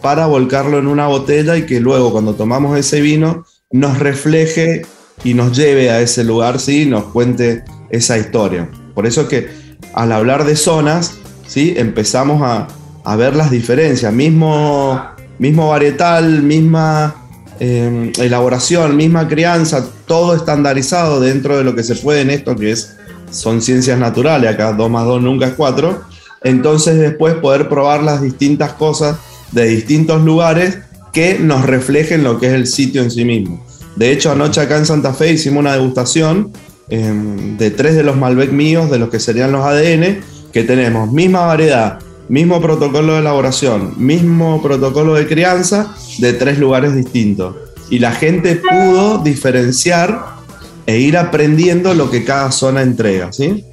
para 0.01 0.25
volcarlo 0.25 0.77
en 0.79 0.87
una 0.87 1.07
botella 1.07 1.57
y 1.57 1.65
que 1.65 1.79
luego 1.79 2.11
cuando 2.11 2.33
tomamos 2.33 2.77
ese 2.77 3.01
vino 3.01 3.45
nos 3.71 3.99
refleje 3.99 4.85
y 5.23 5.33
nos 5.33 5.55
lleve 5.57 5.89
a 5.89 6.01
ese 6.01 6.23
lugar, 6.23 6.59
sí, 6.59 6.85
nos 6.85 7.05
cuente 7.05 7.63
esa 7.89 8.17
historia. 8.17 8.69
Por 8.93 9.05
eso 9.05 9.27
que 9.27 9.49
al 9.93 10.11
hablar 10.11 10.45
de 10.45 10.55
zonas, 10.55 11.13
¿sí? 11.47 11.73
empezamos 11.77 12.41
a, 12.41 12.67
a 13.03 13.15
ver 13.15 13.35
las 13.35 13.51
diferencias. 13.51 14.13
Mismo, 14.13 15.01
mismo 15.39 15.69
varietal, 15.69 16.43
misma 16.43 17.15
eh, 17.59 18.11
elaboración, 18.19 18.95
misma 18.95 19.27
crianza, 19.27 19.87
todo 20.05 20.35
estandarizado 20.35 21.19
dentro 21.19 21.57
de 21.57 21.63
lo 21.63 21.73
que 21.73 21.83
se 21.83 21.95
puede 21.95 22.21
en 22.21 22.29
esto 22.29 22.55
que 22.55 22.71
es, 22.71 22.97
son 23.31 23.61
ciencias 23.61 23.97
naturales, 23.97 24.53
acá 24.53 24.73
2 24.73 24.89
más 24.89 25.05
2 25.05 25.21
nunca 25.21 25.47
es 25.47 25.53
4. 25.53 26.16
Entonces 26.47 26.97
después 26.97 27.35
poder 27.35 27.67
probar 27.67 28.03
las 28.03 28.21
distintas 28.21 28.73
cosas 28.73 29.17
de 29.51 29.65
distintos 29.65 30.23
lugares 30.23 30.79
que 31.11 31.39
nos 31.39 31.65
reflejen 31.65 32.23
lo 32.23 32.39
que 32.39 32.47
es 32.47 32.53
el 32.53 32.67
sitio 32.67 33.01
en 33.01 33.11
sí 33.11 33.25
mismo. 33.25 33.65
De 33.97 34.11
hecho, 34.11 34.31
anoche 34.31 34.61
acá 34.61 34.77
en 34.77 34.85
Santa 34.85 35.13
Fe 35.13 35.33
hicimos 35.33 35.59
una 35.59 35.73
degustación 35.73 36.51
em, 36.89 37.57
de 37.57 37.71
tres 37.71 37.95
de 37.95 38.03
los 38.03 38.15
Malbec 38.15 38.51
míos, 38.51 38.89
de 38.89 38.97
los 38.97 39.09
que 39.09 39.19
serían 39.19 39.51
los 39.51 39.65
ADN, 39.65 40.21
que 40.53 40.63
tenemos 40.63 41.11
misma 41.11 41.45
variedad, 41.45 41.99
mismo 42.29 42.61
protocolo 42.61 43.13
de 43.13 43.19
elaboración, 43.19 43.93
mismo 43.97 44.61
protocolo 44.61 45.15
de 45.15 45.27
crianza 45.27 45.95
de 46.19 46.33
tres 46.33 46.59
lugares 46.59 46.95
distintos. 46.95 47.55
Y 47.89 47.99
la 47.99 48.11
gente 48.11 48.55
pudo 48.55 49.17
diferenciar 49.17 50.37
e 50.85 50.99
ir 50.99 51.17
aprendiendo 51.17 51.93
lo 51.93 52.09
que 52.09 52.23
cada 52.23 52.51
zona 52.51 52.81
entrega, 52.81 53.33
¿sí? 53.33 53.65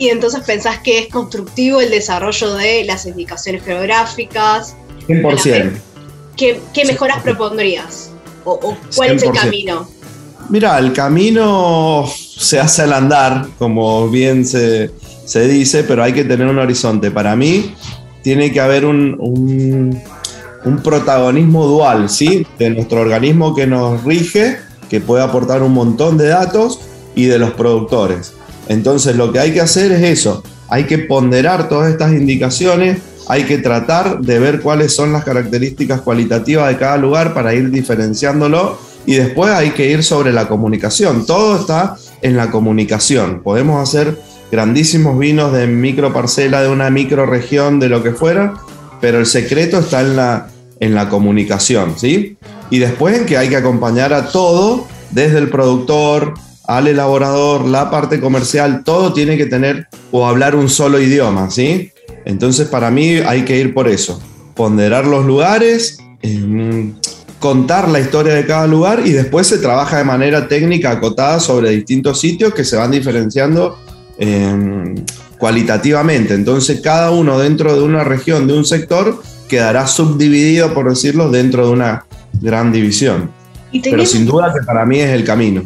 Y 0.00 0.08
entonces 0.08 0.40
pensás 0.46 0.78
que 0.78 0.98
es 0.98 1.08
constructivo 1.08 1.80
el 1.80 1.90
desarrollo 1.90 2.54
de 2.54 2.84
las 2.86 3.04
indicaciones 3.04 3.62
geográficas. 3.62 4.74
100%. 5.06 5.72
¿Qué, 6.38 6.58
qué 6.72 6.86
mejoras 6.86 7.22
propondrías? 7.22 8.10
¿O, 8.44 8.58
cuál 8.96 9.10
es 9.10 9.22
el 9.22 9.32
camino? 9.32 9.86
Mira, 10.48 10.78
el 10.78 10.94
camino 10.94 12.10
se 12.16 12.58
hace 12.58 12.82
al 12.82 12.94
andar, 12.94 13.46
como 13.58 14.08
bien 14.08 14.46
se, 14.46 14.90
se 15.26 15.46
dice, 15.46 15.84
pero 15.84 16.02
hay 16.02 16.14
que 16.14 16.24
tener 16.24 16.46
un 16.46 16.58
horizonte. 16.58 17.10
Para 17.10 17.36
mí, 17.36 17.74
tiene 18.22 18.50
que 18.50 18.60
haber 18.60 18.86
un, 18.86 19.16
un, 20.64 20.82
protagonismo 20.82 21.66
dual, 21.66 22.08
¿sí? 22.08 22.46
De 22.58 22.70
nuestro 22.70 23.02
organismo 23.02 23.54
que 23.54 23.66
nos 23.66 24.02
rige, 24.02 24.60
que 24.88 25.00
puede 25.00 25.22
aportar 25.22 25.62
un 25.62 25.74
montón 25.74 26.16
de 26.16 26.28
datos, 26.28 26.80
y 27.14 27.26
de 27.26 27.38
los 27.38 27.50
productores. 27.52 28.32
Entonces 28.70 29.16
lo 29.16 29.32
que 29.32 29.40
hay 29.40 29.52
que 29.52 29.60
hacer 29.60 29.90
es 29.90 30.20
eso, 30.20 30.44
hay 30.68 30.84
que 30.84 30.98
ponderar 30.98 31.68
todas 31.68 31.90
estas 31.90 32.12
indicaciones, 32.12 32.98
hay 33.26 33.42
que 33.42 33.58
tratar 33.58 34.20
de 34.20 34.38
ver 34.38 34.60
cuáles 34.60 34.94
son 34.94 35.12
las 35.12 35.24
características 35.24 36.02
cualitativas 36.02 36.68
de 36.68 36.78
cada 36.78 36.96
lugar 36.96 37.34
para 37.34 37.52
ir 37.52 37.70
diferenciándolo 37.70 38.78
y 39.06 39.14
después 39.14 39.50
hay 39.50 39.70
que 39.70 39.90
ir 39.90 40.04
sobre 40.04 40.32
la 40.32 40.46
comunicación. 40.46 41.26
Todo 41.26 41.58
está 41.58 41.96
en 42.22 42.36
la 42.36 42.52
comunicación. 42.52 43.42
Podemos 43.42 43.82
hacer 43.82 44.16
grandísimos 44.52 45.18
vinos 45.18 45.52
de 45.52 45.66
micro 45.66 46.12
parcela, 46.12 46.62
de 46.62 46.68
una 46.68 46.90
micro 46.90 47.26
región, 47.26 47.80
de 47.80 47.88
lo 47.88 48.04
que 48.04 48.12
fuera, 48.12 48.54
pero 49.00 49.18
el 49.18 49.26
secreto 49.26 49.80
está 49.80 50.00
en 50.02 50.14
la, 50.14 50.46
en 50.78 50.94
la 50.94 51.08
comunicación, 51.08 51.98
¿sí? 51.98 52.36
Y 52.70 52.78
después 52.78 53.18
en 53.18 53.26
que 53.26 53.36
hay 53.36 53.48
que 53.48 53.56
acompañar 53.56 54.12
a 54.12 54.28
todo, 54.28 54.86
desde 55.10 55.38
el 55.38 55.50
productor 55.50 56.34
al 56.76 56.86
elaborador, 56.86 57.66
la 57.66 57.90
parte 57.90 58.20
comercial, 58.20 58.82
todo 58.84 59.12
tiene 59.12 59.36
que 59.36 59.46
tener 59.46 59.88
o 60.10 60.26
hablar 60.26 60.54
un 60.56 60.68
solo 60.68 61.00
idioma, 61.00 61.50
¿sí? 61.50 61.92
Entonces 62.24 62.68
para 62.68 62.90
mí 62.90 63.16
hay 63.26 63.44
que 63.44 63.58
ir 63.58 63.74
por 63.74 63.88
eso, 63.88 64.22
ponderar 64.54 65.06
los 65.06 65.24
lugares, 65.24 65.98
em, 66.22 66.94
contar 67.38 67.88
la 67.88 68.00
historia 68.00 68.34
de 68.34 68.46
cada 68.46 68.66
lugar 68.66 69.02
y 69.04 69.10
después 69.10 69.46
se 69.46 69.58
trabaja 69.58 69.98
de 69.98 70.04
manera 70.04 70.46
técnica 70.48 70.90
acotada 70.90 71.40
sobre 71.40 71.70
distintos 71.70 72.20
sitios 72.20 72.52
que 72.54 72.64
se 72.64 72.76
van 72.76 72.90
diferenciando 72.90 73.78
Em, 74.22 74.96
cualitativamente. 75.38 76.34
Entonces 76.34 76.82
cada 76.82 77.10
uno 77.10 77.38
dentro 77.38 77.74
de 77.74 77.80
una 77.80 78.04
región, 78.04 78.46
de 78.46 78.52
un 78.52 78.66
sector, 78.66 79.22
quedará 79.48 79.86
subdividido, 79.86 80.74
por 80.74 80.90
decirlo, 80.90 81.30
dentro 81.30 81.66
de 81.66 81.72
una 81.72 82.04
gran 82.34 82.70
división. 82.70 83.30
Pero 83.82 84.04
sin 84.04 84.26
duda 84.26 84.52
que 84.52 84.62
para 84.66 84.84
mí 84.84 85.00
es 85.00 85.08
el 85.08 85.24
camino. 85.24 85.62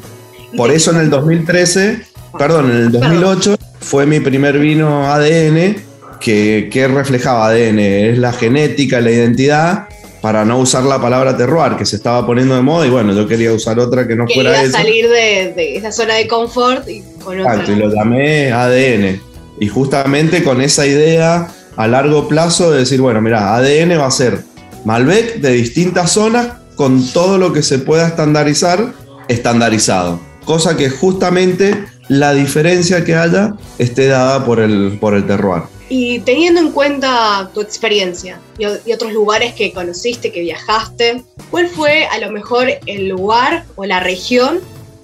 Por 0.56 0.70
eso 0.70 0.90
en 0.90 0.99
el 0.99 1.11
2013, 1.11 2.02
perdón, 2.38 2.70
en 2.70 2.76
el 2.76 2.92
2008 2.92 3.56
fue 3.80 4.06
mi 4.06 4.20
primer 4.20 4.58
vino 4.58 5.12
ADN 5.12 5.76
que, 6.20 6.68
que 6.73 6.88
reflejaba 6.88 7.49
ADN, 7.49 7.78
es 7.78 8.18
la 8.18 8.32
genética, 8.32 9.00
la 9.00 9.11
identidad, 9.11 9.88
para 10.25 10.44
no 10.46 10.58
usar 10.58 10.84
la 10.84 10.99
palabra 10.99 11.37
terroir, 11.37 11.76
que 11.76 11.84
se 11.84 11.96
estaba 11.96 12.25
poniendo 12.25 12.54
de 12.54 12.62
moda, 12.62 12.87
y 12.87 12.90
bueno, 12.90 13.12
yo 13.12 13.28
quería 13.28 13.52
usar 13.52 13.78
otra 13.78 14.08
que 14.08 14.16
no 14.16 14.26
fuera 14.26 14.62
eso. 14.62 14.73
salir 14.73 15.06
de, 15.06 15.76
esa 15.76 15.92
zona 15.92 16.14
de 16.14 16.26
confort 16.26 16.88
y 16.88 17.02
con 17.23 17.40
otra. 17.40 17.62
y 17.68 17.76
lo 17.76 17.92
llamé 17.92 18.50
ADN. 18.50 19.20
Y 19.61 19.68
justamente 19.68 20.42
con 20.42 20.62
esa 20.62 20.87
idea 20.87 21.49
a 21.76 21.87
largo 21.87 22.26
plazo 22.26 22.73
de 22.73 22.78
decir, 22.78 23.02
bueno, 23.02 23.20
mira, 23.20 23.54
ADN 23.54 23.99
va 23.99 24.06
a 24.06 24.11
ser 24.11 24.44
Malbec 24.87 25.40
de 25.40 25.50
distintas 25.52 26.12
zonas 26.12 26.49
con 26.75 27.06
todo 27.12 27.37
lo 27.37 27.52
que 27.52 27.62
se 27.62 27.78
pueda 27.78 28.08
estandarizar, 28.08 28.94
estandarizado. 29.28 30.20
Cosa 30.44 30.76
que 30.76 30.90
justamente 30.90 31.84
la 32.08 32.34
diferencia 32.34 33.04
que 33.04 33.14
haya 33.14 33.54
esté 33.78 34.08
dada 34.08 34.44
por 34.44 34.60
el, 34.60 34.98
por 35.00 35.14
el 35.14 35.26
terroir. 35.26 35.62
Y 35.88 36.20
teniendo 36.20 36.60
en 36.60 36.72
cuenta 36.72 37.50
tu 37.52 37.60
experiencia 37.60 38.40
y, 38.58 38.64
otros 38.64 39.12
lugares 39.12 39.54
que 39.54 39.72
conociste, 39.72 40.32
que 40.32 40.40
viajaste, 40.40 41.22
¿cuál 41.50 41.68
fue 41.68 42.06
a 42.06 42.18
lo 42.18 42.30
mejor 42.30 42.68
el 42.86 43.08
lugar 43.08 43.64
o 43.76 43.84
la 43.84 44.00
región 44.00 44.60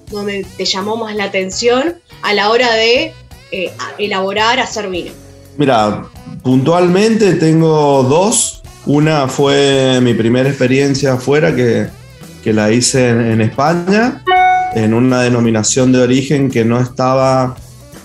donde 0.09 0.45
te 0.57 0.65
llamó 0.65 0.97
más 0.97 1.15
la 1.15 1.25
atención 1.25 1.95
a 2.23 2.33
la 2.33 2.49
hora 2.49 2.73
de 2.73 3.13
eh, 3.51 3.71
elaborar, 3.99 4.59
hacer 4.59 4.89
vino? 4.89 5.11
Mira, 5.57 6.05
puntualmente 6.43 7.33
tengo 7.35 8.03
dos. 8.03 8.61
Una 8.85 9.27
fue 9.27 9.99
mi 10.01 10.15
primera 10.15 10.49
experiencia 10.49 11.13
afuera 11.13 11.55
que, 11.55 11.87
que 12.43 12.51
la 12.51 12.71
hice 12.71 13.09
en 13.09 13.41
España, 13.41 14.23
en 14.73 14.93
una 14.93 15.21
denominación 15.21 15.91
de 15.91 15.99
origen 15.99 16.49
que 16.49 16.65
no 16.65 16.79
estaba 16.79 17.55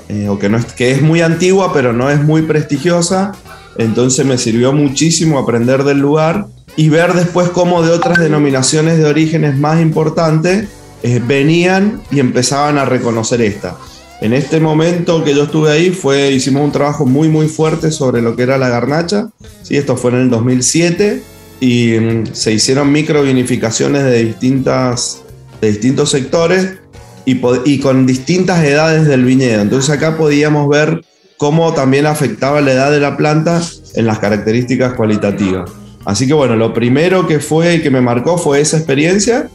eh, 0.08 0.28
o 0.28 0.38
que, 0.38 0.48
no 0.48 0.56
es, 0.58 0.66
que 0.66 0.92
es 0.92 1.02
muy 1.02 1.20
antigua 1.20 1.72
pero 1.72 1.92
no 1.92 2.10
es 2.10 2.22
muy 2.22 2.42
prestigiosa. 2.42 3.32
Entonces 3.78 4.24
me 4.24 4.38
sirvió 4.38 4.72
muchísimo 4.72 5.38
aprender 5.38 5.84
del 5.84 5.98
lugar 5.98 6.46
y 6.76 6.88
ver 6.88 7.12
después 7.14 7.48
cómo 7.50 7.82
de 7.82 7.90
otras 7.90 8.18
denominaciones 8.18 8.98
de 8.98 9.04
orígenes 9.04 9.56
más 9.56 9.80
importantes 9.80 10.68
eh, 11.02 11.20
venían 11.24 12.00
y 12.10 12.20
empezaban 12.20 12.78
a 12.78 12.84
reconocer 12.84 13.42
esta. 13.42 13.76
En 14.20 14.32
este 14.32 14.60
momento 14.60 15.22
que 15.22 15.34
yo 15.34 15.44
estuve 15.44 15.70
ahí 15.70 15.90
fue, 15.90 16.30
hicimos 16.30 16.62
un 16.62 16.72
trabajo 16.72 17.04
muy 17.04 17.28
muy 17.28 17.48
fuerte 17.48 17.90
sobre 17.90 18.22
lo 18.22 18.34
que 18.34 18.44
era 18.44 18.56
la 18.56 18.70
garnacha. 18.70 19.28
¿sí? 19.62 19.76
Esto 19.76 19.96
fue 19.96 20.10
en 20.12 20.16
el 20.18 20.30
2007 20.30 21.22
y 21.60 21.98
mm, 21.98 22.26
se 22.32 22.52
hicieron 22.52 22.92
micro 22.92 23.22
vinificaciones 23.22 24.04
de, 24.04 24.24
distintas, 24.24 25.22
de 25.60 25.68
distintos 25.68 26.10
sectores 26.10 26.78
y, 27.24 27.80
con 27.80 28.06
distintas 28.06 28.64
edades 28.64 29.06
del 29.06 29.24
viñedo. 29.24 29.60
Entonces 29.60 29.90
acá 29.90 30.16
podíamos 30.16 30.68
ver 30.68 31.04
cómo 31.36 31.72
también 31.74 32.06
afectaba 32.06 32.60
la 32.60 32.72
edad 32.72 32.90
de 32.90 33.00
la 33.00 33.16
planta 33.16 33.60
en 33.94 34.06
las 34.06 34.18
características 34.18 34.94
cualitativas. 34.94 35.70
Así 36.04 36.26
que 36.26 36.34
bueno, 36.34 36.54
lo 36.54 36.72
primero 36.72 37.26
que 37.26 37.40
fue 37.40 37.76
y 37.76 37.82
que 37.82 37.90
me 37.90 38.00
marcó 38.00 38.38
fue 38.38 38.60
esa 38.60 38.76
experiencia 38.76 39.48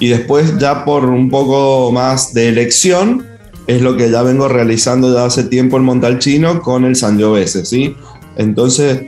y 0.00 0.08
después 0.08 0.58
ya 0.58 0.84
por 0.84 1.04
un 1.04 1.28
poco 1.28 1.92
más 1.92 2.32
de 2.32 2.48
elección 2.48 3.26
es 3.66 3.82
lo 3.82 3.96
que 3.96 4.10
ya 4.10 4.22
vengo 4.22 4.48
realizando 4.48 5.12
ya 5.12 5.26
hace 5.26 5.44
tiempo 5.44 5.76
en 5.76 5.84
Montalchino 5.84 6.62
con 6.62 6.86
el 6.86 6.96
Sangiovese, 6.96 7.66
¿sí? 7.66 7.94
Entonces, 8.36 9.02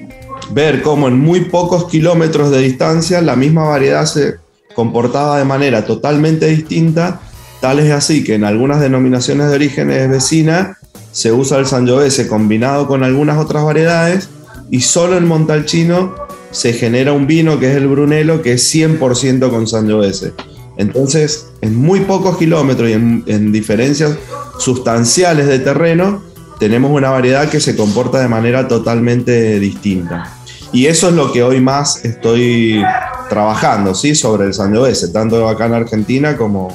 ver 0.53 0.83
cómo 0.83 1.09
en 1.09 1.19
muy 1.19 1.47
pocos 1.47 1.87
kilómetros 1.87 2.51
de 2.51 2.61
distancia 2.61 3.23
la 3.23 3.37
misma 3.37 3.65
variedad 3.65 4.05
se 4.05 4.35
comportaba 4.81 5.39
de 5.39 5.45
manera 5.45 5.85
totalmente 5.85 6.47
distinta 6.47 7.21
Tal 7.61 7.79
es 7.79 7.93
así 7.93 8.25
que 8.25 8.35
en 8.35 8.45
algunas 8.45 8.81
denominaciones 8.81 9.49
de 9.49 9.55
orígenes 9.55 10.09
vecinas 10.09 10.79
se 11.13 11.31
usa 11.31 11.59
el 11.59 11.67
Sangiovese 11.67 12.27
combinado 12.27 12.87
con 12.87 13.05
algunas 13.05 13.37
otras 13.39 13.65
variedades 13.65 14.31
y 14.71 14.81
solo 14.81 15.19
en 15.19 15.29
Montalcino 15.29 16.15
se 16.51 16.73
genera 16.73 17.13
un 17.13 17.27
vino 17.27 17.61
que 17.61 17.71
es 17.71 17.77
el 17.77 17.87
Brunello 17.87 18.41
que 18.41 18.55
es 18.55 18.75
100% 18.75 19.51
con 19.51 19.67
Sangiovese. 19.67 20.33
Entonces, 20.79 21.49
en 21.61 21.77
muy 21.77 22.01
pocos 22.01 22.39
kilómetros 22.39 22.89
y 22.89 22.93
en, 22.95 23.53
diferencias 23.53 24.17
sustanciales 24.59 25.47
de 25.47 25.59
terreno, 25.59 26.23
tenemos 26.59 26.91
una 26.91 27.11
variedad 27.11 27.51
que 27.51 27.61
se 27.61 27.77
comporta 27.77 28.21
de 28.21 28.29
manera 28.29 28.69
totalmente 28.69 29.61
distinta. 29.61 30.39
Y 30.73 30.87
eso 30.87 31.11
es 31.11 31.15
lo 31.15 31.33
que 31.33 31.43
hoy 31.43 31.61
más 31.61 32.05
estoy 32.05 32.83
trabajando, 33.31 33.95
¿sí? 33.95 34.15
Sobre 34.15 34.49
el 34.49 34.53
Sangiovese, 34.53 35.09
tanto 35.09 35.49
acá 35.49 35.65
en 35.67 35.75
Argentina 35.75 36.37
como, 36.37 36.69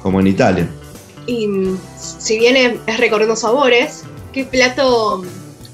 como 0.00 0.20
en 0.20 0.28
Italia. 0.28 0.68
Y 1.26 1.48
si 1.98 2.38
bien 2.38 2.80
es 2.86 2.98
recorriendo 2.98 3.34
sabores, 3.34 4.04
¿qué 4.32 4.44
plato 4.44 5.24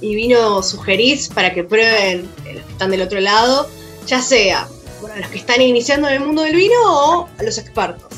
y 0.01 0.15
vino 0.15 0.63
sugerís 0.63 1.29
para 1.29 1.53
que 1.53 1.65
prueben 1.65 2.29
los 2.55 2.65
que 2.65 2.73
están 2.73 2.91
del 2.91 3.03
otro 3.03 3.21
lado? 3.21 3.69
Ya 4.07 4.23
sea 4.23 4.67
bueno, 5.01 5.17
los 5.21 5.29
que 5.29 5.39
están 5.39 5.61
iniciando 5.61 6.09
en 6.09 6.15
el 6.15 6.21
mundo 6.21 6.43
del 6.43 6.57
vino 6.57 6.75
o 6.87 7.29
a 7.39 7.43
los 7.43 7.59
expertos. 7.59 8.09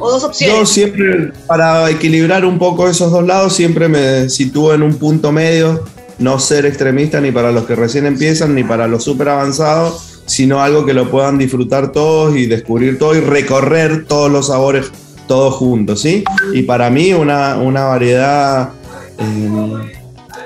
O 0.00 0.10
dos 0.10 0.22
opciones. 0.22 0.56
Yo 0.56 0.66
siempre, 0.66 1.32
para 1.46 1.90
equilibrar 1.90 2.44
un 2.44 2.58
poco 2.58 2.88
esos 2.88 3.10
dos 3.10 3.26
lados, 3.26 3.54
siempre 3.54 3.88
me 3.88 4.28
sitúo 4.28 4.72
en 4.72 4.82
un 4.82 4.94
punto 4.94 5.32
medio, 5.32 5.84
no 6.18 6.38
ser 6.38 6.64
extremista 6.64 7.20
ni 7.20 7.32
para 7.32 7.50
los 7.50 7.64
que 7.64 7.74
recién 7.74 8.06
empiezan, 8.06 8.54
ni 8.54 8.62
para 8.62 8.86
los 8.86 9.02
súper 9.04 9.28
avanzados, 9.30 10.07
sino 10.28 10.62
algo 10.62 10.84
que 10.84 10.94
lo 10.94 11.10
puedan 11.10 11.38
disfrutar 11.38 11.90
todos 11.90 12.36
y 12.36 12.46
descubrir 12.46 12.98
todo 12.98 13.16
y 13.16 13.20
recorrer 13.20 14.04
todos 14.04 14.30
los 14.30 14.48
sabores 14.48 14.92
todos 15.26 15.54
juntos, 15.54 16.00
¿sí? 16.00 16.24
Y 16.54 16.62
para 16.62 16.90
mí 16.90 17.12
una, 17.12 17.54
variedad 17.56 18.70
eh, 19.18 19.92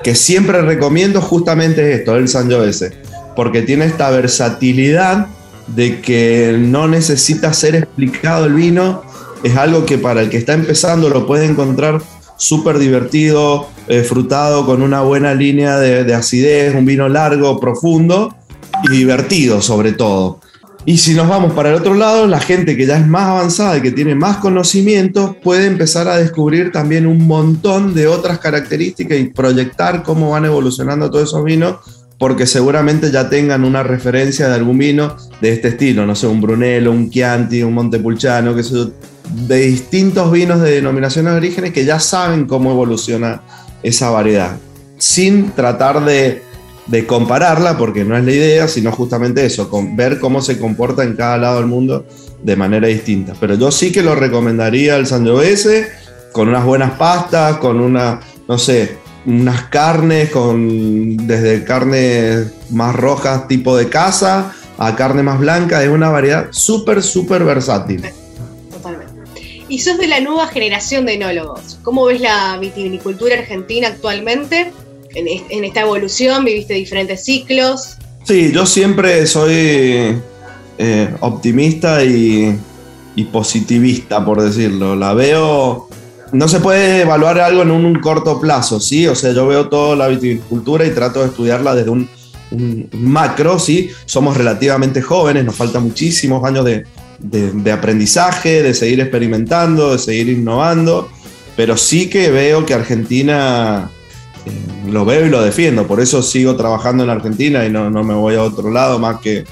que 0.03 0.15
siempre 0.15 0.61
recomiendo 0.63 1.21
justamente 1.21 1.93
es 1.93 2.01
esto, 2.01 2.17
el 2.17 2.29
Sangiovese, 2.29 2.93
porque 3.35 3.63
tiene 3.63 3.87
esta 3.87 4.11
versatilidad 4.11 5.27
de 5.69 6.01
que 6.01 6.57
no 6.59 6.89
necesita 6.89 7.53
ser 7.53 7.77
explicado 7.77 8.47
el 8.47 8.55
vino, 8.55 9.03
es 9.43 9.57
algo 9.57 9.87
que 9.87 9.99
para 9.99 10.21
el 10.21 10.31
que 10.31 10.37
está 10.37 10.53
empezando 10.55 11.09
lo 11.09 11.27
puede 11.27 11.47
encontrar 11.47 12.03
súper 12.37 12.79
divertido, 12.79 13.69
eh, 13.87 14.03
frutado, 14.03 14.67
con 14.67 14.83
una 14.83 15.03
buena 15.03 15.33
línea 15.35 15.79
de, 15.79 16.13
acidez, 16.15 16.75
un 16.75 16.85
vino 16.85 17.09
largo, 17.09 17.61
profundo 17.61 18.35
y 18.85 18.89
divertido 18.91 19.61
sobre 19.63 19.93
todo. 19.93 20.41
Y 20.85 20.99
si 20.99 21.15
nos 21.15 21.29
vamos 21.29 21.53
para 21.53 21.69
el 21.69 21.77
otro 21.77 21.95
lado, 21.95 22.27
la 22.27 22.41
gente 22.41 22.77
que 22.77 22.87
ya 22.87 22.99
es 22.99 23.07
más 23.07 23.29
avanzada 23.29 23.79
y 23.79 23.83
que 23.83 23.93
tiene 23.93 24.17
más 24.17 24.39
conocimiento 24.39 25.37
puede 25.41 25.67
empezar 25.67 26.09
a 26.09 26.17
descubrir 26.17 26.73
también 26.73 27.07
un 27.07 27.25
montón 27.27 27.95
de 27.95 28.09
otras 28.09 28.41
características 28.41 29.19
y 29.19 29.29
proyectar 29.29 30.03
cómo 30.03 30.31
van 30.31 30.45
evolucionando 30.45 31.09
todos 31.09 31.29
esos 31.29 31.45
vinos 31.45 31.77
porque 32.19 32.47
seguramente 32.47 33.11
ya 33.11 33.29
tengan 33.29 33.65
una 33.65 33.83
referencia 33.83 34.49
de 34.49 34.55
algún 34.55 34.79
vino 34.79 35.17
de 35.41 35.53
este 35.53 35.69
estilo, 35.69 36.07
no 36.07 36.15
sé, 36.15 36.29
un 36.29 36.41
Brunello, 36.41 36.93
un 36.93 37.11
Chianti, 37.11 37.65
un 37.65 37.75
Montepulciano, 37.75 38.55
que 38.55 38.63
son 38.63 38.95
de 39.49 39.57
distintos 39.57 40.31
vinos 40.31 40.61
de 40.61 40.73
denominaciones 40.73 41.33
de 41.33 41.39
orígenes 41.39 41.73
que 41.73 41.85
ya 41.85 41.99
saben 41.99 42.47
cómo 42.47 42.71
evoluciona 42.71 43.43
esa 43.83 44.11
variedad, 44.11 44.57
sin 44.99 45.51
tratar 45.51 46.05
de, 46.05 46.43
compararla, 47.07 47.77
porque 47.79 48.05
no 48.05 48.17
es 48.17 48.25
la 48.25 48.33
idea, 48.33 48.69
sino 48.69 48.93
justamente 48.93 49.45
eso, 49.45 49.69
con, 49.69 49.97
ver 49.97 50.21
cómo 50.21 50.43
se 50.43 50.59
comporta 50.59 51.05
en 51.05 51.17
cada 51.17 51.39
lado 51.39 51.57
del 51.57 51.67
mundo 51.67 52.05
de 52.43 52.57
manera 52.57 52.89
distinta. 52.89 53.35
Pero 53.41 53.55
yo 53.55 53.71
sí 53.71 53.93
que 53.93 54.03
lo 54.03 54.15
recomendaría 54.15 54.97
al 54.97 55.07
Sangiovese, 55.07 55.91
con 56.33 56.49
unas 56.49 56.65
buenas 56.65 56.93
pastas, 56.93 57.57
con 57.57 57.81
una, 57.81 58.21
no 58.49 58.59
sé, 58.59 58.97
unas 59.25 59.65
carnes 59.65 60.31
con 60.31 61.17
desde 61.29 61.65
carnes 61.65 62.53
más 62.71 62.95
rojas 62.95 63.47
tipo 63.47 63.77
de 63.77 63.89
casa 63.89 64.53
a 64.79 64.97
carne 64.97 65.23
más 65.23 65.39
blanca, 65.39 65.83
es 65.83 65.89
una 65.89 66.09
variedad 66.11 66.49
súper, 66.51 67.03
súper 67.03 67.45
versátil. 67.45 68.05
Totalmente. 68.71 69.65
Y 69.69 69.79
sos 69.79 69.97
de 69.99 70.09
la 70.09 70.21
nueva 70.21 70.49
generación 70.49 71.07
de 71.07 71.15
enólogos. 71.15 71.79
¿Cómo 71.85 72.05
ves 72.07 72.21
la 72.21 72.59
vitivinicultura 72.59 73.37
argentina 73.37 73.89
actualmente? 73.89 74.73
En, 75.15 75.65
esta 75.65 75.83
evolución, 75.83 76.45
viviste 76.45 76.75
diferentes 76.75 77.25
ciclos. 77.25 77.97
Sí, 78.25 78.53
yo 78.53 78.67
siempre 78.67 79.27
soy 79.27 80.17
eh, 80.79 81.15
optimista 81.21 82.05
y, 82.05 82.59
positivista, 83.31 84.25
por 84.25 84.43
decirlo. 84.43 84.97
La 84.97 85.15
veo 85.15 85.89
no 86.33 86.49
se 86.49 86.61
puede 86.61 87.03
evaluar 87.03 87.39
algo 87.41 87.63
en 87.63 87.71
un, 87.71 87.95
corto 87.97 88.41
plazo, 88.41 88.81
¿sí? 88.81 89.07
O 89.07 89.15
sea, 89.15 89.33
yo 89.33 89.47
veo 89.47 89.69
toda 89.69 89.95
la 89.95 90.09
viticultura 90.09 90.87
y 90.87 90.91
trato 90.91 91.21
de 91.21 91.27
estudiarla 91.27 91.75
desde 91.75 91.91
un, 91.91 92.09
macro, 92.93 93.59
¿sí? 93.59 93.91
Somos 94.05 94.37
relativamente 94.37 95.01
jóvenes, 95.01 95.45
nos 95.45 95.55
faltan 95.55 95.85
muchísimos 95.85 96.45
años 96.45 96.65
de, 96.65 97.73
aprendizaje, 97.73 98.63
de 98.63 98.75
seguir 98.75 99.01
experimentando, 99.01 99.93
de 99.93 99.99
seguir 99.99 100.29
innovando, 100.29 101.09
pero 101.57 101.77
sí 101.77 102.09
que 102.09 102.31
veo 102.31 102.67
que 102.67 102.75
Argentina, 102.75 103.91
lo 104.89 105.05
veo 105.05 105.27
y 105.27 105.31
lo 105.31 105.43
defiendo, 105.43 105.87
por 105.87 106.01
eso 106.01 106.23
sigo 106.23 106.57
trabajando 106.57 107.05
en 107.05 107.11
Argentina 107.11 107.65
y 107.65 107.71
no, 107.71 107.91
me 107.91 108.15
voy 108.15 108.35
a 108.35 108.43
otro 108.43 108.71
lado 108.71 108.99
más 108.99 109.21
que, 109.21 109.45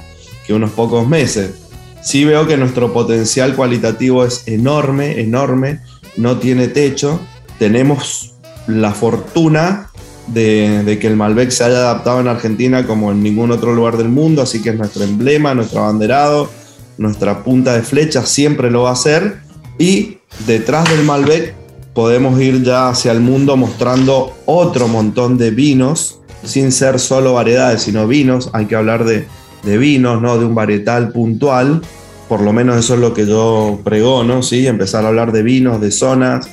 que 0.46 0.55
unos 0.55 0.70
pocos 0.70 1.07
meses. 1.07 1.55
Sí 2.03 2.24
veo 2.24 2.46
que 2.46 2.57
nuestro 2.57 2.92
potencial 2.92 3.55
cualitativo 3.55 4.24
es 4.24 4.48
enorme, 4.48 5.20
enorme 5.20 5.81
no 6.16 6.38
tiene 6.38 6.68
techo. 6.68 7.20
Tenemos 7.59 8.35
la 8.66 8.92
fortuna 8.92 9.90
de, 10.26 10.98
que 11.00 11.07
el 11.07 11.16
Malbec 11.16 11.50
se 11.50 11.64
haya 11.64 11.79
adaptado 11.79 12.20
en 12.20 12.29
Argentina 12.29 12.87
como 12.87 13.11
en 13.11 13.22
ningún 13.22 13.50
otro 13.50 13.74
lugar 13.74 13.96
del 13.96 14.09
mundo, 14.09 14.42
así 14.42 14.62
que 14.62 14.70
es 14.70 14.76
nuestro 14.76 15.05
emblema, 15.05 15.55
nuestro 15.55 15.83
abanderado, 15.83 16.50
nuestra 16.98 17.42
punta 17.42 17.74
de 17.74 17.83
flecha, 17.83 18.24
siempre 18.24 18.70
lo 18.70 18.83
va 18.83 18.92
a 18.92 18.96
ser. 18.96 19.40
Y 19.79 20.18
detrás 20.46 20.88
del 20.90 21.05
Malbec 21.05 21.55
podemos 21.94 22.40
ir 22.40 22.62
ya 22.62 22.88
hacia 22.88 23.12
el 23.12 23.20
mundo 23.20 23.57
mostrando 23.57 24.33
otro 24.46 24.88
montón 24.88 25.38
de 25.38 25.50
vinos, 25.50 26.20
sin 26.44 26.72
ser 26.72 26.98
solo 26.98 27.35
variedades, 27.35 27.83
sino 27.83 28.07
vinos. 28.07 28.50
Hay 28.53 28.66
que 28.66 28.76
hablar 28.76 29.05
de, 29.05 29.26
de 29.62 29.79
vinos, 29.79 30.22
¿no? 30.22 30.38
de 30.38 30.44
un 30.44 30.55
varietal 30.55 31.12
puntual 31.12 31.83
por 32.31 32.42
lo 32.42 32.53
menos 32.53 32.79
eso 32.79 32.94
es 32.94 33.00
lo 33.00 33.12
que 33.12 33.26
yo 33.26 33.81
pregono, 33.83 34.40
¿sí? 34.40 34.64
Empezar 34.68 35.05
a 35.05 35.09
hablar 35.09 35.33
de 35.33 35.42
vinos, 35.42 35.81
de 35.81 35.90
zonas, 35.90 36.48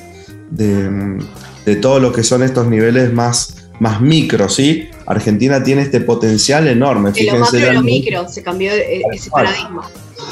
de, 0.50 1.76
todo 1.80 2.00
lo 2.00 2.12
que 2.12 2.24
son 2.24 2.42
estos 2.42 2.66
niveles 2.66 3.12
más, 3.12 3.68
más 3.78 4.00
micro, 4.00 4.48
¿sí? 4.48 4.88
Argentina 5.06 5.62
tiene 5.62 5.82
este 5.82 6.00
potencial 6.00 6.66
enorme. 6.66 7.12
De 7.12 7.22
lo 7.22 7.38
macro 7.38 7.72
lo 7.74 7.82
micro, 7.82 8.28
se 8.28 8.42
cambió 8.42 8.72
e, 8.72 9.02
ese 9.12 9.30
paradigma. 9.30 9.88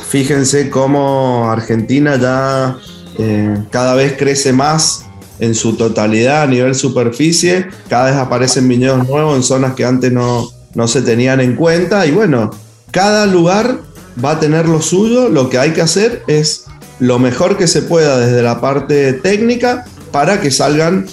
Fíjense 0.09 0.69
cómo 0.69 1.49
Argentina 1.49 2.17
ya 2.17 2.77
eh, 3.19 3.57
cada 3.71 3.95
vez 3.95 4.15
crece 4.19 4.53
más 4.53 5.07
en 5.39 5.55
su 5.55 5.77
totalidad 5.77 6.43
a 6.43 6.47
nivel 6.47 6.75
superficie, 6.75 7.67
cada 7.89 8.07
vez 8.07 8.15
aparecen 8.15 8.69
viñedos 8.69 9.07
nuevos 9.07 9.37
en 9.37 9.43
zonas 9.43 9.75
que 9.75 9.85
antes 9.85 10.13
no, 10.13 10.51
no 10.75 10.89
se 10.89 11.03
tenían 11.03 11.41
en 11.41 11.57
cuenta 11.57 12.07
y 12.07 12.11
bueno, 12.11 12.51
cada 12.91 13.27
lugar 13.27 13.81
va 14.25 14.33
a 14.33 14.41
tener 14.41 14.69
lo 14.69 14.81
suyo, 14.81 15.29
lo 15.29 15.51
que 15.51 15.59
hay 15.59 15.73
que 15.73 15.83
hacer 15.83 16.23
es 16.27 16.65
lo 16.99 17.19
mejor 17.19 17.59
que 17.59 17.67
se 17.67 17.83
pueda 17.83 18.19
desde 18.19 18.43
la 18.43 18.61
parte 18.61 19.13
técnica 19.13 19.85
para 20.11 20.41
que 20.41 20.51
salgan 20.51 21.07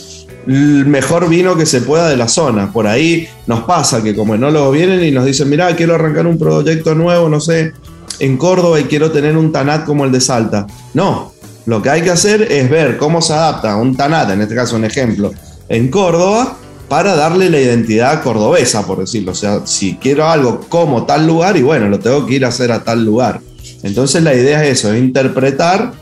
el 0.48 0.86
mejor 0.86 1.30
vino 1.30 1.56
que 1.56 1.66
se 1.66 1.82
pueda 1.82 2.08
de 2.08 2.18
la 2.18 2.28
zona. 2.28 2.72
Por 2.72 2.88
ahí 2.88 3.28
nos 3.48 3.64
pasa 3.64 4.04
que 4.04 4.16
como 4.16 4.36
lo 4.36 4.72
vienen 4.72 5.04
y 5.04 5.12
nos 5.12 5.26
dicen, 5.26 5.50
mira, 5.50 5.76
quiero 5.76 5.96
arrancar 5.96 6.28
un 6.28 6.38
proyecto 6.38 6.96
nuevo, 6.96 7.30
no 7.30 7.40
sé, 7.40 7.74
en 8.20 8.38
Córdoba 8.38 8.80
y 8.80 8.86
quiero 8.86 9.12
tener 9.12 9.38
un 9.38 9.52
Tanat 9.52 9.86
como 9.86 10.06
el 10.06 10.12
de 10.12 10.22
Salta. 10.22 10.68
No, 10.94 11.33
lo 11.66 11.82
que 11.82 11.90
hay 11.90 12.02
que 12.02 12.12
hacer 12.12 12.42
es 12.52 12.70
ver 12.70 12.98
cómo 12.98 13.22
se 13.22 13.34
adapta 13.34 13.76
un 13.76 13.96
Tanat, 13.96 14.30
en 14.32 14.42
este 14.42 14.56
caso 14.56 14.76
un 14.76 14.86
ejemplo, 14.86 15.32
en 15.70 15.90
Córdoba 15.90 16.58
para 16.90 17.16
darle 17.16 17.50
la 17.50 17.60
identidad 17.60 18.22
cordobesa, 18.22 18.86
por 18.86 19.00
decirlo. 19.00 19.32
O 19.32 19.36
sea, 19.36 19.66
si 19.66 19.96
quiero 19.96 20.28
algo 20.28 20.62
como 20.70 21.06
tal 21.06 21.26
lugar, 21.26 21.58
y 21.58 21.64
bueno, 21.64 21.88
lo 21.88 22.00
tengo 22.00 22.26
que 22.26 22.36
ir 22.36 22.46
a 22.46 22.50
hacer 22.50 22.72
a 22.72 22.84
tal 22.84 23.04
lugar. 23.04 23.40
Entonces 23.82 24.22
la 24.24 24.34
idea 24.34 24.64
es 24.64 24.80
eso, 24.80 24.94
es 24.94 25.00
interpretar 25.00 25.94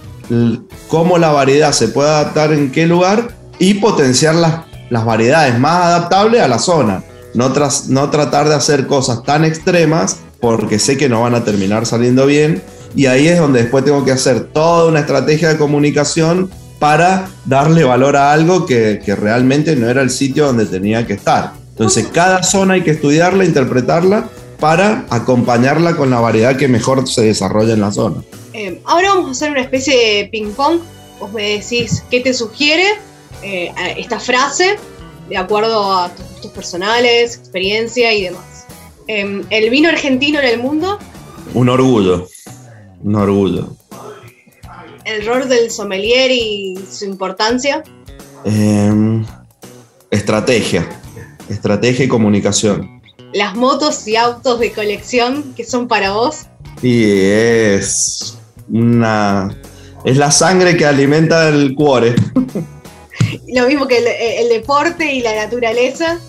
cómo 0.88 1.18
la 1.18 1.32
variedad 1.32 1.72
se 1.72 1.88
puede 1.88 2.10
adaptar 2.10 2.54
en 2.54 2.72
qué 2.72 2.86
lugar 2.88 3.30
y 3.60 3.76
potenciar 3.76 4.36
las, 4.36 4.62
las 4.90 5.06
variedades 5.06 5.58
más 5.60 5.86
adaptables 5.86 6.42
a 6.42 6.48
la 6.48 6.60
zona. 6.60 7.04
No, 7.34 7.54
no 7.88 8.10
tratar 8.10 8.50
de 8.50 8.56
hacer 8.56 8.88
cosas 8.88 9.24
tan 9.24 9.46
extremas 9.46 10.18
porque 10.40 10.80
sé 10.80 10.98
que 10.98 11.08
no 11.08 11.22
van 11.22 11.36
a 11.36 11.44
terminar 11.44 11.86
saliendo 11.86 12.26
bien. 12.26 12.62
Y 12.96 13.06
ahí 13.06 13.28
es 13.28 13.40
donde 13.40 13.62
después 13.62 13.86
tengo 13.86 14.04
que 14.04 14.12
hacer 14.12 14.46
toda 14.46 14.88
una 14.88 15.00
estrategia 15.00 15.50
de 15.50 15.58
comunicación 15.58 16.50
para 16.80 17.30
darle 17.46 17.84
valor 17.84 18.18
a 18.18 18.34
algo 18.34 18.66
que, 18.66 19.02
realmente 19.18 19.76
no 19.76 19.90
era 19.90 20.02
el 20.02 20.10
sitio 20.10 20.48
donde 20.48 20.66
tenía 20.66 21.06
que 21.06 21.14
estar. 21.14 21.54
Entonces, 21.70 22.08
cada 22.12 22.44
zona 22.44 22.74
hay 22.74 22.82
que 22.82 22.92
estudiarla, 22.92 23.46
interpretarla 23.46 24.30
para 24.60 25.06
acompañarla 25.10 25.96
con 25.96 26.10
la 26.10 26.20
variedad 26.20 26.58
que 26.58 26.68
mejor 26.68 27.08
se 27.08 27.22
desarrolla 27.22 27.74
en 27.74 27.82
la 27.82 27.92
zona. 27.92 28.24
Eh, 28.54 28.82
ahora 28.86 29.10
vamos 29.10 29.28
a 29.28 29.32
hacer 29.32 29.52
una 29.52 29.62
especie 29.62 29.96
de 29.96 30.30
ping-pong. 30.30 30.80
Vos 31.20 31.32
me 31.32 31.60
decís 31.60 32.04
qué 32.10 32.20
te 32.20 32.34
sugiere 32.34 32.86
eh, 33.44 33.72
esta 33.98 34.20
frase 34.20 34.78
de 35.30 35.38
acuerdo 35.38 35.94
a 35.94 36.10
tus 36.10 36.26
gustos 36.30 36.52
personales, 36.52 37.38
experiencia 37.38 38.14
y 38.14 38.24
demás. 38.24 38.66
Em, 39.08 39.44
¿El 39.50 39.70
vino 39.70 39.88
argentino 39.88 40.40
en 40.40 40.46
el 40.46 40.60
mundo? 40.60 41.00
Un 41.54 41.70
orgullo, 41.70 42.28
un 43.04 43.16
orgullo 43.16 43.76
el 45.06 45.26
rol 45.26 45.50
del 45.50 45.72
sommelier 45.72 46.32
y 46.32 46.80
su 46.90 47.06
importancia? 47.06 47.84
Em, 48.46 49.26
estrategia, 50.10 50.88
estrategia 51.50 52.06
y 52.06 52.08
comunicación. 52.08 53.02
Las 53.34 53.56
motos 53.56 54.08
y 54.08 54.16
autos 54.16 54.60
de 54.60 54.72
colección 54.72 55.54
que 55.56 55.64
son 55.64 55.88
para 55.88 56.12
vos. 56.12 56.48
Y 56.82 57.04
es 57.06 58.38
una... 58.70 59.56
Es 60.04 60.18
la 60.18 60.32
sangre 60.32 60.76
que 60.76 60.86
alimenta 60.86 61.48
el 61.50 61.76
cuore. 61.76 62.16
Lo 63.54 63.68
mismo 63.68 63.88
que 63.88 64.00
el, 64.40 64.50
deporte 64.50 65.14
y 65.14 65.22
la 65.22 65.36
naturaleza. 65.36 66.20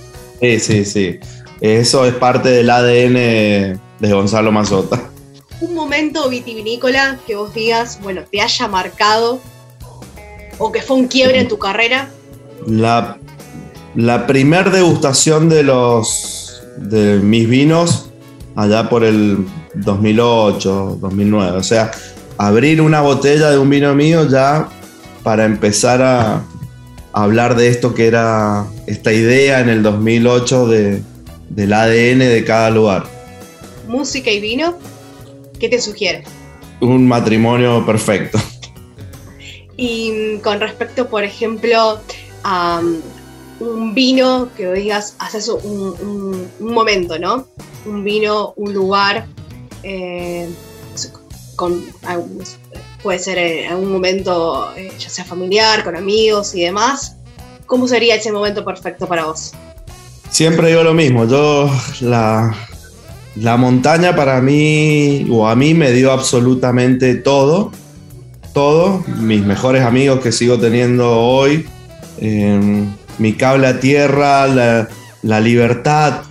Sí, 0.41 0.61
sí, 0.61 0.85
sí. 0.85 1.19
Eso 1.61 2.05
es 2.05 2.15
parte 2.15 2.51
del 2.51 2.69
ADN 2.69 3.81
de 3.99 4.13
Gonzalo 4.13 4.53
Mazota. 4.53 5.12
Un 5.63 5.75
momento 5.75 6.29
vitivinícola 6.29 7.19
que 7.27 7.37
vos 7.37 7.55
digas, 7.55 8.01
bueno, 8.03 8.23
te 8.31 8.41
haya 8.41 8.69
marcado 8.69 9.41
o 10.59 10.73
que 10.73 10.83
fue 10.83 10.97
un 10.97 11.07
quiebre 11.07 11.41
en 11.41 11.49
tu 11.49 11.59
carrera? 11.59 12.11
La, 12.67 13.17
la 13.95 14.27
primer 14.27 14.71
degustación 14.71 15.49
de 15.49 15.63
los 15.63 16.63
de 16.77 17.19
mis 17.19 17.49
vinos 17.49 18.11
allá 18.57 18.89
por 18.89 19.05
el 19.05 19.47
2008, 19.75 20.99
2009. 21.01 21.59
O 21.59 21.63
sea, 21.63 21.93
abrir 22.39 22.81
una 22.81 23.01
botella 23.01 23.51
de 23.51 23.59
un 23.59 23.71
vino 23.71 23.95
mío 23.95 24.29
ya 24.29 24.69
para 25.23 25.45
empezar 25.45 26.03
a, 26.03 26.43
hablar 27.15 27.57
de 27.57 27.69
esto 27.69 27.95
que 27.95 28.07
era 28.07 28.65
esta 28.87 29.13
idea 29.13 29.61
en 29.61 29.69
el 29.69 29.83
2008 29.83 30.67
de, 30.67 31.03
del 31.51 31.73
ADN 31.75 32.21
de 32.21 32.43
cada 32.47 32.71
lugar. 32.71 33.05
¿Música 33.87 34.31
y 34.31 34.41
vino? 34.41 34.79
¿Qué 35.63 35.69
te 35.69 35.81
sugiere? 35.81 36.25
Un 36.81 37.07
matrimonio 37.07 37.87
perfecto. 37.87 38.37
Y 39.77 40.39
con 40.39 40.59
respecto, 40.59 41.09
por 41.09 41.23
ejemplo, 41.23 42.01
a 42.43 42.81
um, 42.83 43.01
un 43.61 43.95
vino 43.95 44.49
que 44.57 44.73
digas, 44.73 45.15
haces 45.21 45.49
un, 45.49 46.51
un, 46.59 46.75
momento, 46.75 47.17
¿no? 47.17 47.47
Un 47.87 48.03
vino, 48.03 48.55
un 48.57 48.75
lugar, 48.75 49.27
eh, 49.85 50.51
con, 51.55 51.85
puede 53.01 53.21
ser 53.21 53.39
en 53.39 53.71
algún 53.71 53.93
momento, 53.93 54.73
eh, 54.77 54.91
ya 54.99 55.11
sea 55.11 55.25
familiar, 55.25 55.85
con 55.85 55.95
amigos 55.95 56.57
y 56.57 56.63
demás. 56.63 57.19
¿Cómo 57.67 57.87
sería 57.87 58.17
ese 58.17 58.33
momento 58.33 58.65
perfecto 58.65 59.07
para 59.07 59.27
vos? 59.27 59.53
Siempre 60.29 60.71
digo 60.71 60.83
lo 60.83 60.93
mismo, 60.93 61.25
yo 61.25 61.71
la, 62.01 62.53
la 63.37 63.57
montaña 63.57 64.15
para 64.15 64.41
mí 64.41 65.27
o 65.31 65.49
a 65.49 65.57
mí 65.57 65.75
me 65.75 65.93
dio 65.93 66.13
absolutamente 66.13 67.15
todo, 67.15 67.73
todo, 68.53 69.05
mis 69.19 69.45
mejores 69.45 69.83
amigos 69.83 70.21
que 70.21 70.33
sigo 70.33 70.59
teniendo 70.59 71.19
hoy, 71.19 71.67
eh, 72.19 72.85
mi 73.19 73.33
cable 73.35 73.67
a 73.67 73.81
tierra, 73.81 74.47
la, 74.47 74.89
la 75.23 75.41
libertad, 75.41 76.23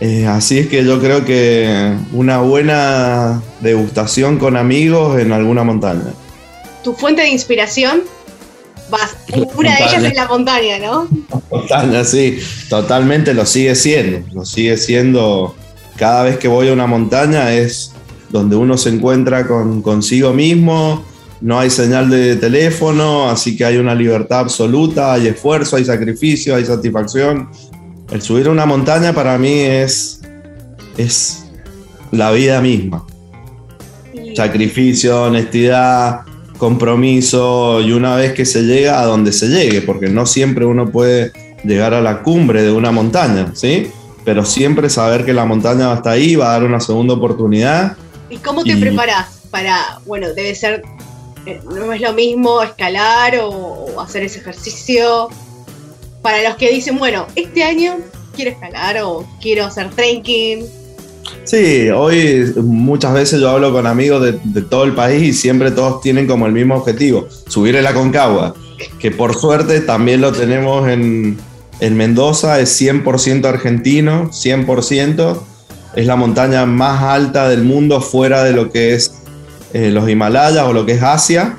eh, 0.00 0.26
así 0.26 0.58
es 0.58 0.66
que 0.66 0.84
yo 0.84 1.00
creo 1.00 1.24
que 1.24 1.94
una 2.12 2.38
buena 2.38 3.42
degustación 3.60 4.38
con 4.38 4.56
amigos 4.56 5.18
en 5.18 5.32
alguna 5.32 5.64
montaña. 5.64 6.12
Tu 6.84 6.92
fuente 6.92 7.22
de 7.22 7.28
inspiración, 7.28 8.02
vas, 8.90 9.16
una 9.56 9.74
de 9.74 9.84
ellas 9.84 10.04
es 10.04 10.14
la 10.14 10.28
montaña, 10.28 10.78
¿no? 10.78 11.08
Montaña, 11.50 12.04
sí, 12.04 12.38
totalmente 12.68 13.32
lo 13.32 13.46
sigue 13.46 13.74
siendo, 13.74 14.26
lo 14.34 14.44
sigue 14.44 14.76
siendo 14.76 15.56
cada 15.96 16.22
vez 16.24 16.38
que 16.38 16.48
voy 16.48 16.68
a 16.68 16.72
una 16.72 16.86
montaña 16.86 17.52
es 17.52 17.92
donde 18.30 18.56
uno 18.56 18.76
se 18.76 18.90
encuentra 18.90 19.46
con 19.46 19.82
consigo 19.82 20.32
mismo, 20.32 21.04
no 21.40 21.58
hay 21.58 21.70
señal 21.70 22.10
de 22.10 22.36
teléfono, 22.36 23.28
así 23.30 23.56
que 23.56 23.64
hay 23.64 23.76
una 23.76 23.94
libertad 23.94 24.40
absoluta, 24.40 25.12
hay 25.12 25.28
esfuerzo, 25.28 25.76
hay 25.76 25.84
sacrificio, 25.84 26.56
hay 26.56 26.64
satisfacción, 26.64 27.48
el 28.10 28.22
subir 28.22 28.46
a 28.48 28.50
una 28.50 28.66
montaña 28.66 29.12
para 29.12 29.36
mí 29.38 29.60
es, 29.60 30.20
es 30.96 31.44
la 32.10 32.30
vida 32.30 32.60
misma. 32.60 33.04
Sacrificio, 34.34 35.24
honestidad, 35.24 36.20
compromiso 36.58 37.80
y 37.80 37.92
una 37.92 38.16
vez 38.16 38.32
que 38.32 38.44
se 38.44 38.62
llega 38.62 39.00
a 39.00 39.04
donde 39.04 39.32
se 39.32 39.48
llegue, 39.48 39.82
porque 39.82 40.08
no 40.08 40.26
siempre 40.26 40.64
uno 40.64 40.90
puede 40.90 41.32
llegar 41.64 41.94
a 41.94 42.00
la 42.00 42.22
cumbre 42.22 42.62
de 42.62 42.72
una 42.72 42.92
montaña, 42.92 43.52
¿sí? 43.54 43.88
Pero 44.26 44.44
siempre 44.44 44.90
saber 44.90 45.24
que 45.24 45.32
la 45.32 45.46
montaña 45.46 45.86
va 45.86 45.94
hasta 45.94 46.10
ahí, 46.10 46.36
va 46.36 46.50
a 46.50 46.52
dar 46.52 46.64
una 46.64 46.80
segunda 46.80 47.14
oportunidad. 47.14 47.96
¿Y 48.28 48.36
cómo 48.38 48.64
te 48.64 48.76
preparas 48.76 49.42
para, 49.50 50.00
bueno, 50.04 50.34
debe 50.34 50.54
ser, 50.54 50.82
eh, 51.46 51.60
no 51.64 51.92
es 51.92 52.00
lo 52.00 52.12
mismo 52.12 52.60
escalar 52.60 53.38
o 53.40 53.98
hacer 54.00 54.24
ese 54.24 54.40
ejercicio 54.40 55.30
para 56.22 56.42
los 56.42 56.56
que 56.56 56.72
dicen, 56.72 56.98
bueno, 56.98 57.24
este 57.36 57.62
año 57.62 57.98
quiero 58.34 58.50
escalar 58.50 58.98
o 59.00 59.24
quiero 59.40 59.64
hacer 59.64 59.90
trekking. 59.90 60.66
Sí, 61.44 61.88
hoy 61.90 62.52
muchas 62.56 63.14
veces 63.14 63.40
yo 63.40 63.48
hablo 63.48 63.72
con 63.72 63.86
amigos 63.86 64.22
de, 64.42 64.62
todo 64.62 64.82
el 64.82 64.92
país 64.92 65.22
y 65.22 65.32
siempre 65.32 65.70
todos 65.70 66.00
tienen 66.00 66.26
como 66.26 66.46
el 66.46 66.52
mismo 66.52 66.74
objetivo, 66.74 67.28
subir 67.46 67.76
el 67.76 67.86
Aconcagua, 67.86 68.56
que 68.98 69.12
por 69.12 69.36
suerte 69.36 69.80
también 69.82 70.20
lo 70.20 70.32
tenemos 70.32 70.88
en, 70.88 71.38
Mendoza, 71.80 72.60
es 72.60 72.80
100% 72.80 73.44
argentino, 73.46 74.30
100%, 74.30 75.40
es 75.94 76.06
la 76.06 76.16
montaña 76.16 76.66
más 76.66 77.02
alta 77.02 77.48
del 77.48 77.64
mundo 77.64 78.00
fuera 78.00 78.44
de 78.44 78.52
lo 78.52 78.70
que 78.70 78.94
es 78.94 79.12
eh, 79.72 79.90
los 79.90 80.08
Himalayas 80.08 80.64
o 80.64 80.72
lo 80.72 80.86
que 80.86 80.92
es 80.92 81.02
Asia. 81.02 81.58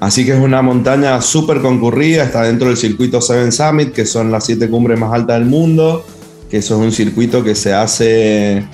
Así 0.00 0.24
que 0.24 0.32
es 0.32 0.40
una 0.40 0.62
montaña 0.62 1.20
súper 1.20 1.60
concurrida, 1.60 2.24
está 2.24 2.42
dentro 2.42 2.68
del 2.68 2.76
circuito 2.76 3.20
Seven 3.20 3.52
Summit, 3.52 3.92
que 3.92 4.04
son 4.04 4.32
las 4.32 4.44
siete 4.44 4.68
cumbres 4.68 4.98
más 4.98 5.12
altas 5.12 5.38
del 5.38 5.48
mundo, 5.48 6.04
que 6.50 6.58
eso 6.58 6.74
es 6.74 6.80
un 6.80 6.92
circuito 6.92 7.44
que 7.44 7.54
se 7.54 7.72
hace 7.72 8.58
eh, 8.58 8.64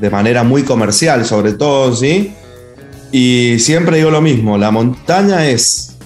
de 0.00 0.10
manera 0.10 0.42
muy 0.42 0.62
comercial, 0.62 1.26
sobre 1.26 1.52
todo, 1.52 1.94
¿sí? 1.94 2.32
Y 3.12 3.58
siempre 3.58 3.98
digo 3.98 4.10
lo 4.10 4.20
mismo, 4.20 4.56
la 4.56 4.70
montaña 4.70 5.46
es 5.46 5.96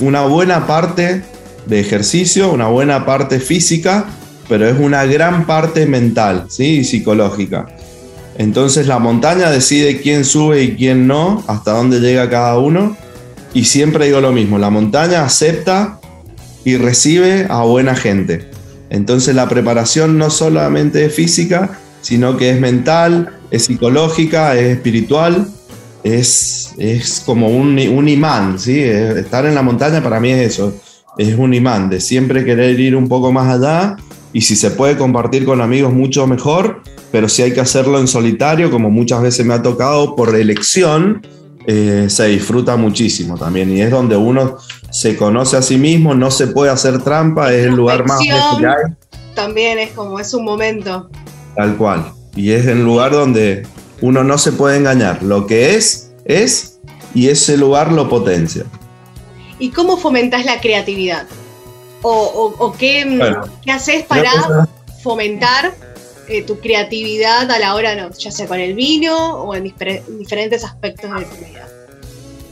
una 0.00 0.22
buena 0.22 0.66
parte 0.66 1.22
de 1.68 1.80
ejercicio, 1.80 2.52
una 2.52 2.68
buena 2.68 3.04
parte 3.04 3.40
física, 3.40 4.06
pero 4.48 4.66
es 4.68 4.78
una 4.78 5.04
gran 5.04 5.46
parte 5.46 5.86
mental, 5.86 6.46
¿sí? 6.48 6.78
Y 6.78 6.84
psicológica. 6.84 7.66
Entonces 8.38 8.86
la 8.86 8.98
montaña 8.98 9.50
decide 9.50 10.00
quién 10.00 10.24
sube 10.24 10.62
y 10.62 10.76
quién 10.76 11.06
no, 11.06 11.44
hasta 11.46 11.72
dónde 11.72 12.00
llega 12.00 12.30
cada 12.30 12.58
uno 12.58 12.96
y 13.52 13.64
siempre 13.64 14.06
digo 14.06 14.20
lo 14.20 14.32
mismo, 14.32 14.58
la 14.58 14.70
montaña 14.70 15.24
acepta 15.24 16.00
y 16.64 16.76
recibe 16.76 17.46
a 17.48 17.62
buena 17.64 17.94
gente. 17.94 18.48
Entonces 18.90 19.34
la 19.34 19.48
preparación 19.48 20.18
no 20.18 20.30
solamente 20.30 21.04
es 21.04 21.14
física, 21.14 21.78
sino 22.00 22.36
que 22.36 22.50
es 22.50 22.60
mental, 22.60 23.36
es 23.50 23.64
psicológica, 23.64 24.54
es 24.54 24.76
espiritual, 24.76 25.48
es, 26.04 26.74
es 26.78 27.22
como 27.26 27.48
un, 27.48 27.78
un 27.78 28.08
imán, 28.08 28.58
¿sí? 28.58 28.80
Estar 28.80 29.46
en 29.46 29.54
la 29.54 29.62
montaña 29.62 30.02
para 30.02 30.20
mí 30.20 30.30
es 30.30 30.52
eso, 30.52 30.74
es 31.18 31.36
un 31.36 31.52
imán, 31.52 31.90
de 31.90 32.00
siempre 32.00 32.44
querer 32.44 32.78
ir 32.78 32.96
un 32.96 33.08
poco 33.08 33.32
más 33.32 33.52
allá 33.52 33.96
y 34.32 34.42
si 34.42 34.56
se 34.56 34.70
puede 34.70 34.96
compartir 34.96 35.44
con 35.44 35.60
amigos 35.60 35.92
mucho 35.92 36.26
mejor, 36.26 36.82
pero 37.10 37.28
si 37.28 37.42
hay 37.42 37.52
que 37.52 37.60
hacerlo 37.60 37.98
en 37.98 38.06
solitario, 38.06 38.70
como 38.70 38.90
muchas 38.90 39.20
veces 39.20 39.44
me 39.44 39.54
ha 39.54 39.62
tocado 39.62 40.14
por 40.14 40.34
elección, 40.36 41.26
eh, 41.66 42.06
se 42.08 42.26
disfruta 42.26 42.76
muchísimo 42.76 43.36
también 43.36 43.70
y 43.76 43.80
es 43.80 43.90
donde 43.90 44.16
uno 44.16 44.56
se 44.90 45.16
conoce 45.16 45.56
a 45.56 45.62
sí 45.62 45.76
mismo, 45.76 46.14
no 46.14 46.30
se 46.30 46.46
puede 46.46 46.70
hacer 46.70 47.02
trampa, 47.02 47.52
es 47.52 47.66
el 47.66 47.74
lugar 47.74 48.06
más 48.06 48.20
hay. 48.20 48.94
También 49.34 49.78
es 49.78 49.90
como, 49.90 50.18
es 50.18 50.32
un 50.34 50.44
momento. 50.44 51.08
Tal 51.54 51.76
cual. 51.76 52.12
Y 52.34 52.52
es 52.52 52.66
el 52.66 52.82
lugar 52.84 53.12
donde 53.12 53.66
uno 54.00 54.24
no 54.24 54.38
se 54.38 54.52
puede 54.52 54.76
engañar. 54.76 55.22
Lo 55.22 55.46
que 55.46 55.74
es, 55.74 56.12
es, 56.24 56.80
y 57.14 57.28
ese 57.28 57.56
lugar 57.56 57.92
lo 57.92 58.08
potencia. 58.08 58.64
¿Y 59.58 59.70
cómo 59.70 59.96
fomentas 59.96 60.44
la 60.44 60.60
creatividad? 60.60 61.26
¿O, 62.02 62.74
qué, 62.78 63.18
qué, 63.64 63.72
haces 63.72 64.04
para 64.04 64.68
fomentar 65.02 65.74
eh, 66.28 66.42
tu 66.42 66.60
creatividad 66.60 67.50
a 67.50 67.58
la 67.58 67.74
hora, 67.74 67.96
no, 67.96 68.10
ya 68.16 68.30
sea 68.30 68.46
con 68.46 68.60
el 68.60 68.74
vino 68.74 69.16
o 69.16 69.54
en 69.54 69.74
diferentes 70.18 70.62
aspectos 70.64 71.10
de 71.10 71.24
tu 71.24 71.36
vida? 71.36 71.66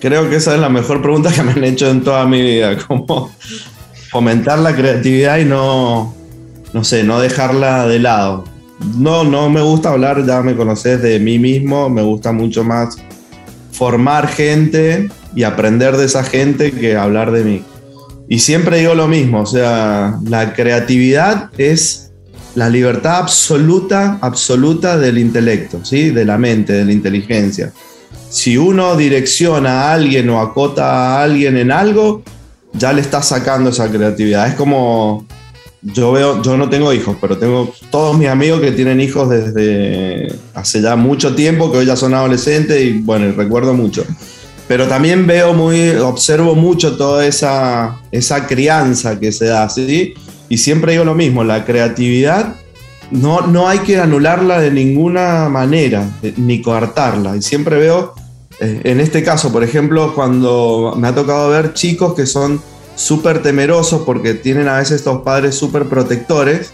Creo 0.01 0.29
que 0.29 0.37
esa 0.37 0.55
es 0.55 0.61
la 0.61 0.69
mejor 0.69 1.01
pregunta 1.01 1.33
que 1.33 1.43
me 1.43 1.53
han 1.53 1.65
hecho 1.65 1.89
en 1.89 2.03
toda 2.03 2.27
mi 2.27 2.43
vida, 2.43 2.77
cómo 2.89 3.31
fomentar 4.11 4.59
la 4.59 4.75
creatividad 4.75 5.39
y 5.39 5.45
no, 5.45 6.15
no 6.73 6.85
sé, 6.85 7.05
no 7.05 7.21
dejarla 7.21 7.87
de 7.87 8.01
lado. 8.01 8.45
No, 8.97 9.25
no 9.25 9.49
me 9.49 9.63
gusta 9.63 9.91
hablar, 9.91 10.27
ya 10.27 10.43
me 10.43 10.55
conoces 10.55 11.01
de 11.01 11.19
mí 11.19 11.39
mismo, 11.39 11.89
me 11.89 12.03
gusta 12.03 12.33
mucho 12.33 12.63
más 12.65 12.97
formar 13.73 14.29
gente 14.29 15.09
y 15.37 15.45
aprender 15.45 15.97
de 15.97 16.07
esa 16.07 16.25
gente 16.25 16.73
que 16.73 16.97
hablar 16.97 17.31
de 17.31 17.45
mí. 17.45 17.63
Y 18.29 18.41
siempre 18.41 18.79
digo 18.79 18.95
lo 18.95 19.07
mismo, 19.07 19.43
o 19.43 19.47
sea, 19.47 20.19
la 20.29 20.53
creatividad 20.55 21.51
es 21.59 22.11
la 22.57 22.71
libertad 22.71 23.19
absoluta, 23.19 24.19
absoluta 24.23 24.97
del 24.97 25.19
intelecto, 25.19 25.85
¿sí? 25.85 26.11
de 26.11 26.25
la 26.25 26.39
mente, 26.39 26.73
de 26.73 26.87
la 26.87 26.93
inteligencia. 26.93 27.73
Si 28.31 28.57
uno 28.57 28.97
direcciona 28.97 29.83
a 29.83 29.93
alguien 29.93 30.29
o 30.31 30.41
acota 30.41 30.87
a 30.87 31.23
alguien 31.23 31.57
en 31.59 31.71
algo, 31.71 32.23
ya 32.73 32.93
le 32.93 33.03
está 33.03 33.23
sacando 33.23 33.71
esa 33.71 33.91
creatividad. 33.91 34.49
Es 34.49 34.55
como, 34.55 35.27
yo 35.83 36.13
veo, 36.13 36.43
yo 36.43 36.57
no 36.57 36.69
tengo 36.69 36.93
hijos, 36.93 37.17
pero 37.21 37.37
tengo 37.37 37.73
todos 37.91 38.17
mis 38.17 38.29
amigos 38.29 38.61
que 38.61 38.73
tienen 38.73 39.01
hijos 39.01 39.29
desde 39.29 40.35
hace 40.55 40.81
ya 40.81 40.97
mucho 40.97 41.35
tiempo, 41.35 41.71
que 41.71 41.79
hoy 41.79 41.87
ya 41.87 41.95
son 41.95 42.15
adolescentes 42.15 42.83
y 42.83 42.93
bueno, 42.95 43.33
recuerdo 43.37 43.75
mucho. 43.75 44.05
Pero 44.69 44.89
también 44.89 45.27
veo 45.27 45.55
muy, 45.55 45.91
observo 45.91 46.55
mucho 46.55 46.97
toda 46.97 47.27
esa, 47.27 48.01
esa 48.11 48.47
crianza 48.47 49.21
que 49.21 49.31
se 49.31 49.47
da, 49.47 49.69
¿sí? 49.69 50.15
Y 50.49 50.59
siempre 50.59 50.93
digo 50.93 51.05
lo 51.05 51.15
mismo, 51.15 51.45
la 51.45 51.65
creatividad 51.65 52.57
no, 53.11 53.43
no 53.43 53.69
hay 53.69 53.81
que 53.81 53.99
anularla 53.99 54.61
de 54.61 54.71
ninguna 54.71 55.49
manera, 55.49 56.09
ni 56.37 56.63
coartarla. 56.63 57.37
Y 57.37 57.43
siempre 57.43 57.77
veo, 57.77 58.15
eh, 58.61 58.81
en 58.85 59.01
este 59.01 59.23
caso, 59.23 59.53
por 59.53 59.63
ejemplo, 59.63 60.15
cuando 60.15 60.95
me 60.97 61.09
ha 61.09 61.15
tocado 61.15 61.51
ver 61.51 61.73
chicos 61.75 62.15
que 62.15 62.27
son 62.27 62.61
súper 62.97 63.43
temerosos 63.43 64.03
porque 64.03 64.35
tienen 64.35 64.69
a 64.69 64.79
veces 64.79 64.97
estos 64.97 65.23
padres 65.23 65.55
súper 65.55 65.85
protectores 65.85 66.73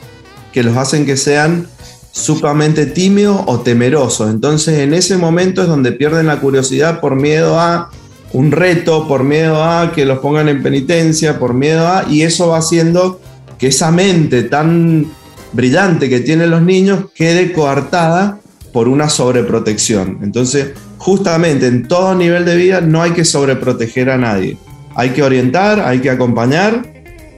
que 0.52 0.62
los 0.62 0.76
hacen 0.76 1.04
que 1.04 1.16
sean 1.16 1.66
sumamente 2.12 2.86
tímidos 2.86 3.40
o 3.46 3.60
temerosos. 3.60 4.30
Entonces 4.30 4.78
en 4.78 4.94
ese 4.94 5.16
momento 5.16 5.62
es 5.62 5.68
donde 5.68 5.92
pierden 5.92 6.26
la 6.26 6.40
curiosidad 6.40 7.00
por 7.00 7.16
miedo 7.16 7.58
a 7.58 7.90
un 8.32 8.52
reto, 8.52 9.08
por 9.08 9.24
miedo 9.24 9.62
a 9.62 9.92
que 9.92 10.06
los 10.06 10.20
pongan 10.20 10.48
en 10.48 10.62
penitencia, 10.62 11.38
por 11.38 11.54
miedo 11.54 11.86
a... 11.88 12.04
Y 12.08 12.22
eso 12.22 12.48
va 12.48 12.58
haciendo 12.58 13.20
que 13.58 13.68
esa 13.68 13.90
mente 13.90 14.44
tan 14.44 15.06
brillante 15.52 16.08
que 16.08 16.20
tienen 16.20 16.50
los 16.50 16.62
niños 16.62 17.06
quede 17.14 17.52
coartada 17.52 18.38
por 18.72 18.88
una 18.88 19.08
sobreprotección. 19.08 20.18
Entonces, 20.22 20.70
justamente 20.96 21.66
en 21.66 21.88
todo 21.88 22.14
nivel 22.14 22.44
de 22.44 22.56
vida 22.56 22.80
no 22.80 23.02
hay 23.02 23.10
que 23.12 23.24
sobreproteger 23.24 24.08
a 24.08 24.16
nadie. 24.16 24.56
Hay 24.94 25.10
que 25.10 25.22
orientar, 25.22 25.80
hay 25.80 26.00
que 26.00 26.10
acompañar 26.10 26.91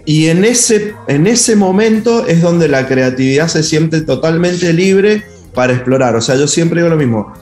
y 0.04 0.26
en 0.26 0.44
ese, 0.44 0.94
en 1.08 1.26
ese 1.26 1.56
momento 1.56 2.26
es 2.26 2.42
donde 2.42 2.68
la 2.68 2.86
creatividad 2.86 3.48
se 3.48 3.62
siente 3.62 4.02
totalmente 4.02 4.72
libre 4.72 5.24
para 5.54 5.72
explorar. 5.72 6.14
O 6.16 6.20
sea, 6.20 6.36
yo 6.36 6.46
siempre 6.46 6.80
digo 6.80 6.90
lo 6.90 6.96
mismo. 6.96 7.32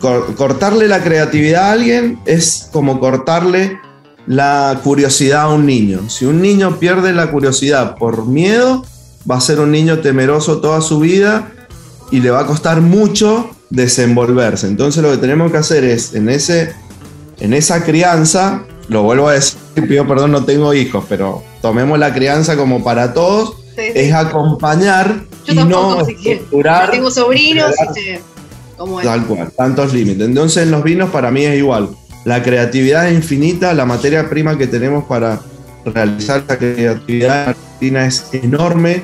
Cortarle 0.00 0.86
la 0.86 1.02
creatividad 1.02 1.64
a 1.64 1.72
alguien 1.72 2.20
es 2.26 2.68
como 2.72 3.00
cortarle 3.00 3.78
la 4.26 4.80
curiosidad 4.84 5.42
a 5.42 5.48
un 5.48 5.64
niño. 5.64 6.08
Si 6.10 6.26
un 6.26 6.42
niño 6.42 6.78
pierde 6.78 7.12
la 7.12 7.30
curiosidad 7.30 7.96
por 7.96 8.26
miedo, 8.26 8.84
va 9.28 9.36
a 9.36 9.40
ser 9.40 9.58
un 9.58 9.72
niño 9.72 10.00
temeroso 10.00 10.60
toda 10.60 10.82
su 10.82 11.00
vida 11.00 11.50
y 12.10 12.20
le 12.20 12.30
va 12.30 12.40
a 12.40 12.46
costar 12.46 12.82
mucho 12.82 13.50
desenvolverse. 13.70 14.66
Entonces 14.66 15.02
lo 15.02 15.10
que 15.10 15.16
tenemos 15.16 15.50
que 15.50 15.58
hacer 15.58 15.84
es, 15.84 16.14
en, 16.14 16.28
ese, 16.28 16.74
en 17.40 17.54
esa 17.54 17.82
crianza, 17.84 18.64
lo 18.88 19.02
vuelvo 19.02 19.28
a 19.28 19.34
decir, 19.34 19.58
pido 19.88 20.06
perdón, 20.06 20.32
no 20.32 20.44
tengo 20.44 20.72
hijos, 20.74 21.04
pero 21.08 21.42
tomemos 21.60 21.98
la 21.98 22.12
crianza 22.12 22.56
como 22.56 22.82
para 22.82 23.12
todos, 23.12 23.56
es 23.76 24.12
acompañar 24.12 25.24
y 25.46 25.54
no 25.54 26.00
estructurar. 26.00 26.90
tengo 26.90 27.10
sobrinos, 27.10 27.74
Tal 29.02 29.26
cual, 29.26 29.50
tantos 29.56 29.92
límites. 29.92 30.28
Entonces 30.28 30.62
en 30.62 30.70
los 30.70 30.84
vinos 30.84 31.10
para 31.10 31.30
mí 31.30 31.44
es 31.44 31.58
igual. 31.58 31.90
La 32.24 32.42
creatividad 32.42 33.08
es 33.08 33.14
infinita, 33.14 33.74
la 33.74 33.84
materia 33.84 34.28
prima 34.28 34.56
que 34.56 34.66
tenemos 34.66 35.04
para 35.04 35.40
realizar 35.84 36.44
la 36.46 36.58
creatividad 36.58 37.48
argentina 37.48 38.06
es 38.06 38.28
enorme. 38.32 39.02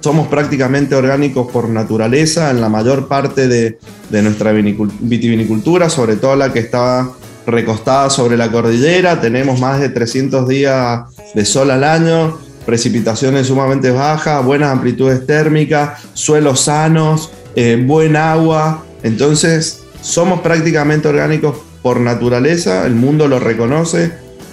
Somos 0.00 0.28
prácticamente 0.28 0.94
orgánicos 0.94 1.50
por 1.50 1.70
naturaleza 1.70 2.50
en 2.50 2.60
la 2.60 2.68
mayor 2.68 3.08
parte 3.08 3.48
de, 3.48 3.78
de 4.10 4.22
nuestra 4.22 4.52
vitivinicultura, 4.52 5.88
sobre 5.88 6.16
todo 6.16 6.36
la 6.36 6.52
que 6.52 6.58
estaba 6.58 7.14
recostada 7.46 8.10
sobre 8.10 8.36
la 8.36 8.50
cordillera, 8.50 9.20
tenemos 9.20 9.60
más 9.60 9.80
de 9.80 9.88
300 9.88 10.48
días 10.48 11.02
de 11.34 11.44
sol 11.44 11.70
al 11.70 11.84
año, 11.84 12.38
precipitaciones 12.64 13.48
sumamente 13.48 13.90
bajas, 13.90 14.44
buenas 14.44 14.70
amplitudes 14.70 15.26
térmicas, 15.26 16.00
suelos 16.14 16.62
sanos, 16.62 17.30
eh, 17.54 17.82
buen 17.84 18.16
agua. 18.16 18.84
Entonces, 19.02 19.82
somos 20.00 20.40
prácticamente 20.40 21.08
orgánicos 21.08 21.56
por 21.82 22.00
naturaleza, 22.00 22.86
el 22.86 22.94
mundo 22.94 23.28
lo 23.28 23.38
reconoce, 23.38 24.12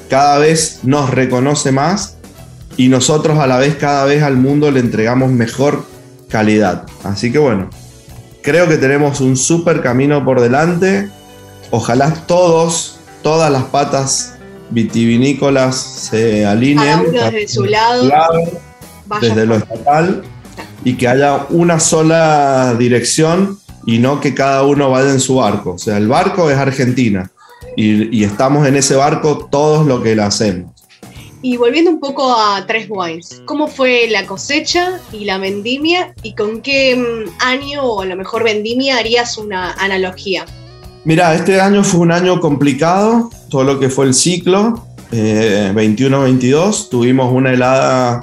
cada 0.10 0.38
vez 0.40 0.80
nos 0.84 1.10
reconoce 1.10 1.72
más 1.72 2.18
y 2.76 2.90
nosotros 2.90 3.40
a 3.40 3.48
la 3.48 3.58
vez 3.58 3.76
cada 3.76 4.06
vez 4.06 4.24
al 4.24 4.36
mundo 4.36 4.72
le 4.72 4.82
entregamos 4.82 5.32
mejor 5.32 5.86
calidad. 6.28 6.84
Así 7.04 7.32
que 7.32 7.40
bueno, 7.40 7.70
creo 8.42 8.68
que 8.68 8.78
tenemos 8.78 9.22
un 9.22 9.38
súper 9.38 9.82
camino 9.82 10.26
por 10.26 10.42
delante 10.42 11.10
Ojalá 11.72 12.14
todos, 12.28 12.98
todas 13.24 13.52
las 13.52 13.64
patas 13.64 14.36
vitivinícolas 14.70 15.76
se 15.76 16.46
alineen. 16.46 17.12
desde 17.12 17.48
su 17.48 17.66
lado. 17.66 18.10
desde 19.22 19.46
lo 19.46 19.56
estatal 19.56 20.24
y 20.84 20.96
que 20.96 21.08
haya 21.08 21.46
una 21.50 21.80
sola 21.80 22.76
dirección 22.78 23.60
y 23.86 24.00
no 24.00 24.20
que 24.20 24.34
cada 24.34 24.64
uno 24.64 24.90
vaya 24.90 25.12
en 25.12 25.20
su 25.20 25.36
barco. 25.36 25.72
O 25.72 25.78
sea, 25.78 25.98
el 25.98 26.08
barco 26.08 26.50
es 26.50 26.58
Argentina 26.58 27.32
y, 27.76 28.18
y 28.18 28.24
estamos 28.24 28.68
en 28.68 28.76
ese 28.76 28.96
barco 28.96 29.48
todos 29.50 29.86
lo 29.86 30.02
que 30.02 30.16
le 30.16 30.24
hacemos. 30.24 30.72
Y 31.44 31.58
volviendo 31.58 31.90
un 31.90 32.00
poco 32.00 32.36
a 32.36 32.66
Tres 32.68 32.86
Wines, 32.88 33.42
¿cómo 33.46 33.68
fue 33.68 34.08
la 34.10 34.28
cosecha 34.28 35.00
y 35.12 35.26
la 35.26 35.40
vendimia 35.40 36.14
y 36.22 36.36
con 36.36 36.62
qué 36.62 36.96
mm, 36.96 37.44
año 37.44 37.84
o 37.84 38.02
a 38.02 38.06
lo 38.06 38.16
mejor 38.16 38.44
vendimia 38.44 38.98
harías 38.98 39.38
una 39.40 39.74
analogía? 39.74 40.46
Mira, 41.04 41.34
este 41.34 41.60
año 41.60 41.84
fue 41.84 42.02
un 42.02 42.12
año 42.12 42.40
complicado, 42.40 43.32
todo 43.50 43.64
lo 43.64 43.80
que 43.80 43.90
fue 43.90 44.06
el 44.06 44.14
ciclo, 44.14 44.86
21-22, 45.12 46.86
eh, 46.86 46.88
tuvimos 46.92 47.34
una 47.34 47.52
helada 47.52 48.22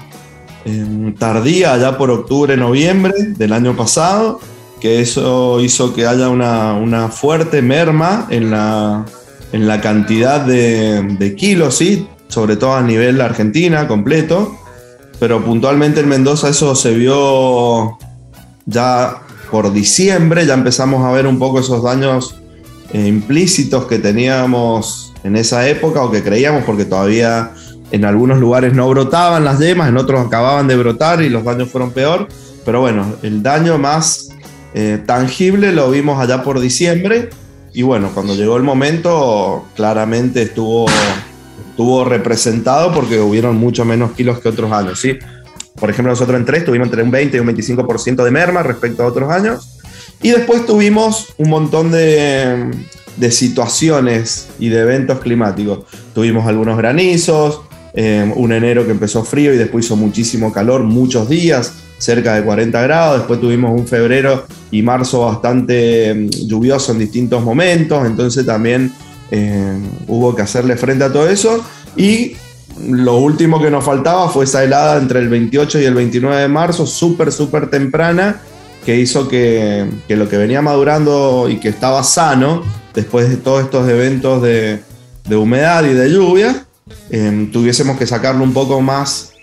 em, 0.64 1.12
tardía 1.14 1.74
allá 1.74 1.98
por 1.98 2.10
octubre, 2.10 2.56
noviembre 2.56 3.12
del 3.36 3.52
año 3.52 3.76
pasado, 3.76 4.38
que 4.80 5.00
eso 5.00 5.60
hizo 5.60 5.92
que 5.92 6.06
haya 6.06 6.28
una, 6.28 7.08
fuerte 7.08 7.62
merma 7.62 8.28
en 8.30 8.52
la, 8.52 9.04
en 9.52 9.66
la 9.66 9.80
cantidad 9.80 10.40
de, 10.40 11.34
kilos, 11.36 11.78
¿sí? 11.78 12.06
sobre 12.28 12.56
todo 12.56 12.74
a 12.74 12.82
nivel 12.82 13.20
Argentina 13.20 13.88
completo, 13.88 14.56
pero 15.18 15.44
puntualmente 15.44 15.98
en 15.98 16.08
Mendoza 16.08 16.48
eso 16.48 16.76
se 16.76 16.94
vio 16.94 17.98
ya 18.66 19.22
por 19.50 19.72
diciembre, 19.72 20.46
ya 20.46 20.54
empezamos 20.54 21.04
a 21.04 21.10
ver 21.10 21.26
un 21.26 21.40
poco 21.40 21.58
esos 21.58 21.82
daños 21.82 22.36
implícitos 22.92 23.86
que 23.86 23.98
teníamos 23.98 25.12
en 25.24 25.36
esa 25.36 25.68
época 25.68 26.02
o 26.02 26.10
que 26.10 26.22
creíamos 26.22 26.64
porque 26.64 26.84
todavía 26.84 27.52
en 27.90 28.04
algunos 28.04 28.38
lugares 28.38 28.74
no 28.74 28.88
brotaban 28.88 29.44
las 29.44 29.58
yemas, 29.58 29.88
en 29.88 29.96
otros 29.96 30.26
acababan 30.26 30.68
de 30.68 30.76
brotar 30.76 31.22
y 31.22 31.28
los 31.28 31.44
daños 31.44 31.70
fueron 31.70 31.90
peor. 31.92 32.28
Pero 32.64 32.80
bueno, 32.80 33.14
el 33.22 33.42
daño 33.42 33.78
más 33.78 34.30
eh, 34.74 35.02
tangible 35.06 35.72
lo 35.72 35.90
vimos 35.90 36.20
allá 36.20 36.42
por 36.42 36.60
diciembre 36.60 37.30
y 37.72 37.82
bueno, 37.82 38.10
cuando 38.12 38.34
llegó 38.34 38.56
el 38.56 38.62
momento 38.62 39.64
claramente 39.74 40.42
estuvo, 40.42 40.86
estuvo 41.70 42.04
representado 42.04 42.92
porque 42.92 43.20
hubieron 43.20 43.56
mucho 43.56 43.84
menos 43.84 44.12
kilos 44.12 44.40
que 44.40 44.48
otros 44.48 44.72
años. 44.72 45.00
¿sí? 45.00 45.18
Por 45.78 45.90
ejemplo, 45.90 46.12
nosotros 46.12 46.38
en 46.38 46.44
tres 46.44 46.64
tuvimos 46.64 46.88
entre 46.88 47.02
un 47.02 47.10
20 47.10 47.36
y 47.36 47.40
un 47.40 47.48
25% 47.48 48.24
de 48.24 48.30
merma 48.30 48.62
respecto 48.62 49.02
a 49.02 49.06
otros 49.06 49.30
años 49.30 49.77
y 50.22 50.30
después 50.30 50.66
tuvimos 50.66 51.28
un 51.38 51.50
montón 51.50 51.90
de, 51.90 52.70
situaciones 53.30 54.48
y 54.58 54.68
de 54.68 54.80
eventos 54.80 55.20
climáticos. 55.20 55.80
Tuvimos 56.14 56.46
algunos 56.46 56.76
granizos, 56.78 57.62
eh, 57.94 58.32
un 58.36 58.52
enero 58.52 58.84
que 58.84 58.92
empezó 58.92 59.24
frío 59.24 59.52
y 59.52 59.56
después 59.56 59.86
hizo 59.86 59.96
muchísimo 59.96 60.52
calor, 60.52 60.82
muchos 60.82 61.28
días, 61.28 61.74
cerca 61.98 62.34
de 62.34 62.42
40 62.42 62.80
grados. 62.82 63.18
Después 63.18 63.40
tuvimos 63.40 63.78
un 63.78 63.86
febrero 63.86 64.44
y 64.70 64.82
marzo 64.82 65.26
bastante 65.26 66.14
mm, 66.14 66.28
lluvioso 66.46 66.92
en 66.92 66.98
distintos 66.98 67.42
momentos, 67.42 68.06
entonces 68.06 68.46
también 68.46 68.92
eh, 69.30 69.78
hubo 70.06 70.34
que 70.34 70.42
hacerle 70.42 70.76
frente 70.76 71.04
a 71.04 71.12
todo 71.12 71.28
eso. 71.28 71.64
Y 71.96 72.36
lo 72.86 73.16
último 73.16 73.60
que 73.60 73.70
nos 73.70 73.84
faltaba 73.84 74.28
fue 74.28 74.44
esa 74.44 74.62
helada 74.62 74.98
entre 74.98 75.20
el 75.20 75.28
28 75.28 75.80
y 75.80 75.84
el 75.84 75.94
29 75.94 76.42
de 76.42 76.48
marzo, 76.48 76.86
súper, 76.86 77.32
súper 77.32 77.70
temprana, 77.70 78.40
que 78.88 78.96
hizo 78.96 79.28
que, 79.28 79.86
lo 80.08 80.30
que 80.30 80.38
venía 80.38 80.62
madurando 80.62 81.46
y 81.50 81.60
que 81.60 81.68
estaba 81.68 82.02
sano 82.02 82.62
después 82.94 83.28
de 83.28 83.36
todos 83.36 83.64
estos 83.64 83.86
eventos 83.86 84.40
de, 84.42 84.80
humedad 85.30 85.84
y 85.84 85.92
de 85.92 86.10
lluvia, 86.10 86.64
em, 87.10 87.52
tuviésemos 87.52 87.98
que 87.98 88.06
sacarlo 88.06 88.42
un 88.42 88.54
poco 88.54 88.80
más 88.80 89.34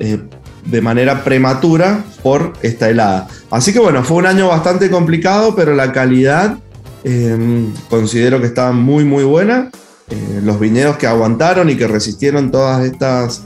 eh, 0.00 0.20
de 0.64 0.80
manera 0.80 1.22
prematura 1.22 2.02
por 2.22 2.54
esta 2.62 2.88
helada. 2.88 3.28
Así 3.50 3.74
que 3.74 3.78
bueno, 3.78 4.02
fue 4.04 4.16
un 4.16 4.24
año 4.24 4.48
bastante 4.48 4.90
complicado, 4.90 5.54
pero 5.54 5.74
la 5.74 5.92
calidad 5.92 6.56
em, 7.04 7.74
considero 7.90 8.40
que 8.40 8.46
estaba 8.46 8.72
muy 8.72 9.04
muy 9.04 9.24
buena. 9.24 9.70
Eh, 10.08 10.40
los 10.42 10.58
viñedos 10.58 10.96
que 10.96 11.06
aguantaron 11.06 11.68
y 11.68 11.76
que 11.76 11.86
resistieron 11.86 12.50
todas 12.50 12.82
estas, 12.82 13.42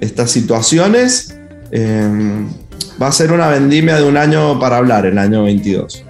estas 0.00 0.32
situaciones 0.32 1.36
em, 1.70 2.48
va 3.00 3.08
a 3.08 3.12
ser 3.12 3.32
una 3.32 3.48
vendimia 3.48 3.96
de 3.96 4.04
un 4.04 4.16
año 4.16 4.58
para 4.58 4.76
hablar, 4.76 5.06
el 5.06 5.18
año 5.18 5.44
22. 5.44 6.04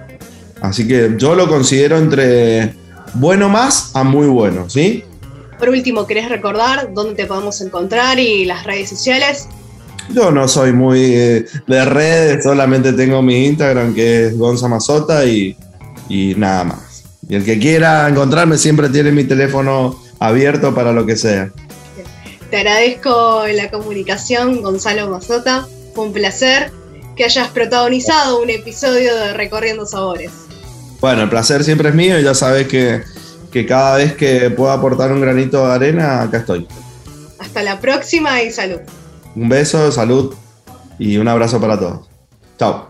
Así 0.61 0.87
que 0.87 1.15
yo 1.17 1.35
lo 1.35 1.47
considero 1.47 1.97
entre 1.97 2.73
bueno 3.13 3.49
más 3.49 3.91
a 3.95 4.03
muy 4.03 4.27
bueno, 4.27 4.69
¿sí? 4.69 5.03
Por 5.57 5.69
último, 5.69 6.05
¿querés 6.07 6.29
recordar 6.29 6.93
dónde 6.93 7.15
te 7.15 7.25
podemos 7.25 7.61
encontrar 7.61 8.19
y 8.19 8.45
las 8.45 8.65
redes 8.65 8.89
sociales? 8.89 9.47
Yo 10.13 10.31
no 10.31 10.47
soy 10.47 10.73
muy 10.73 10.99
eh, 11.15 11.45
de 11.67 11.85
redes, 11.85 12.43
solamente 12.43 12.93
tengo 12.93 13.21
mi 13.21 13.45
Instagram 13.45 13.93
que 13.93 14.27
es 14.27 14.37
Gonza 14.37 14.67
y, 15.25 15.55
y 16.09 16.35
nada 16.35 16.63
más. 16.65 17.03
Y 17.29 17.35
el 17.35 17.45
que 17.45 17.59
quiera 17.59 18.09
encontrarme 18.09 18.57
siempre 18.57 18.89
tiene 18.89 19.11
mi 19.11 19.23
teléfono 19.23 19.95
abierto 20.19 20.75
para 20.75 20.91
lo 20.91 21.05
que 21.05 21.15
sea. 21.15 21.51
Te 22.49 22.57
agradezco 22.57 23.43
la 23.53 23.69
comunicación, 23.71 24.61
Gonzalo 24.61 25.09
Mazota. 25.09 25.67
Fue 25.93 26.05
un 26.05 26.13
placer 26.13 26.71
que 27.21 27.25
hayas 27.25 27.49
protagonizado 27.49 28.41
un 28.41 28.49
episodio 28.49 29.15
de 29.15 29.33
Recorriendo 29.33 29.85
Sabores. 29.85 30.31
Bueno, 30.99 31.21
el 31.21 31.29
placer 31.29 31.63
siempre 31.63 31.89
es 31.89 31.93
mío 31.93 32.19
y 32.19 32.23
ya 32.23 32.33
sabes 32.33 32.67
que, 32.67 33.03
que 33.51 33.67
cada 33.67 33.97
vez 33.97 34.15
que 34.15 34.49
pueda 34.49 34.73
aportar 34.73 35.11
un 35.11 35.21
granito 35.21 35.67
de 35.67 35.71
arena, 35.71 36.23
acá 36.23 36.37
estoy. 36.37 36.67
Hasta 37.37 37.61
la 37.61 37.79
próxima 37.79 38.41
y 38.41 38.49
salud. 38.51 38.79
Un 39.35 39.49
beso, 39.49 39.91
salud 39.91 40.33
y 40.97 41.17
un 41.17 41.27
abrazo 41.27 41.61
para 41.61 41.77
todos. 41.77 42.09
Chao. 42.57 42.89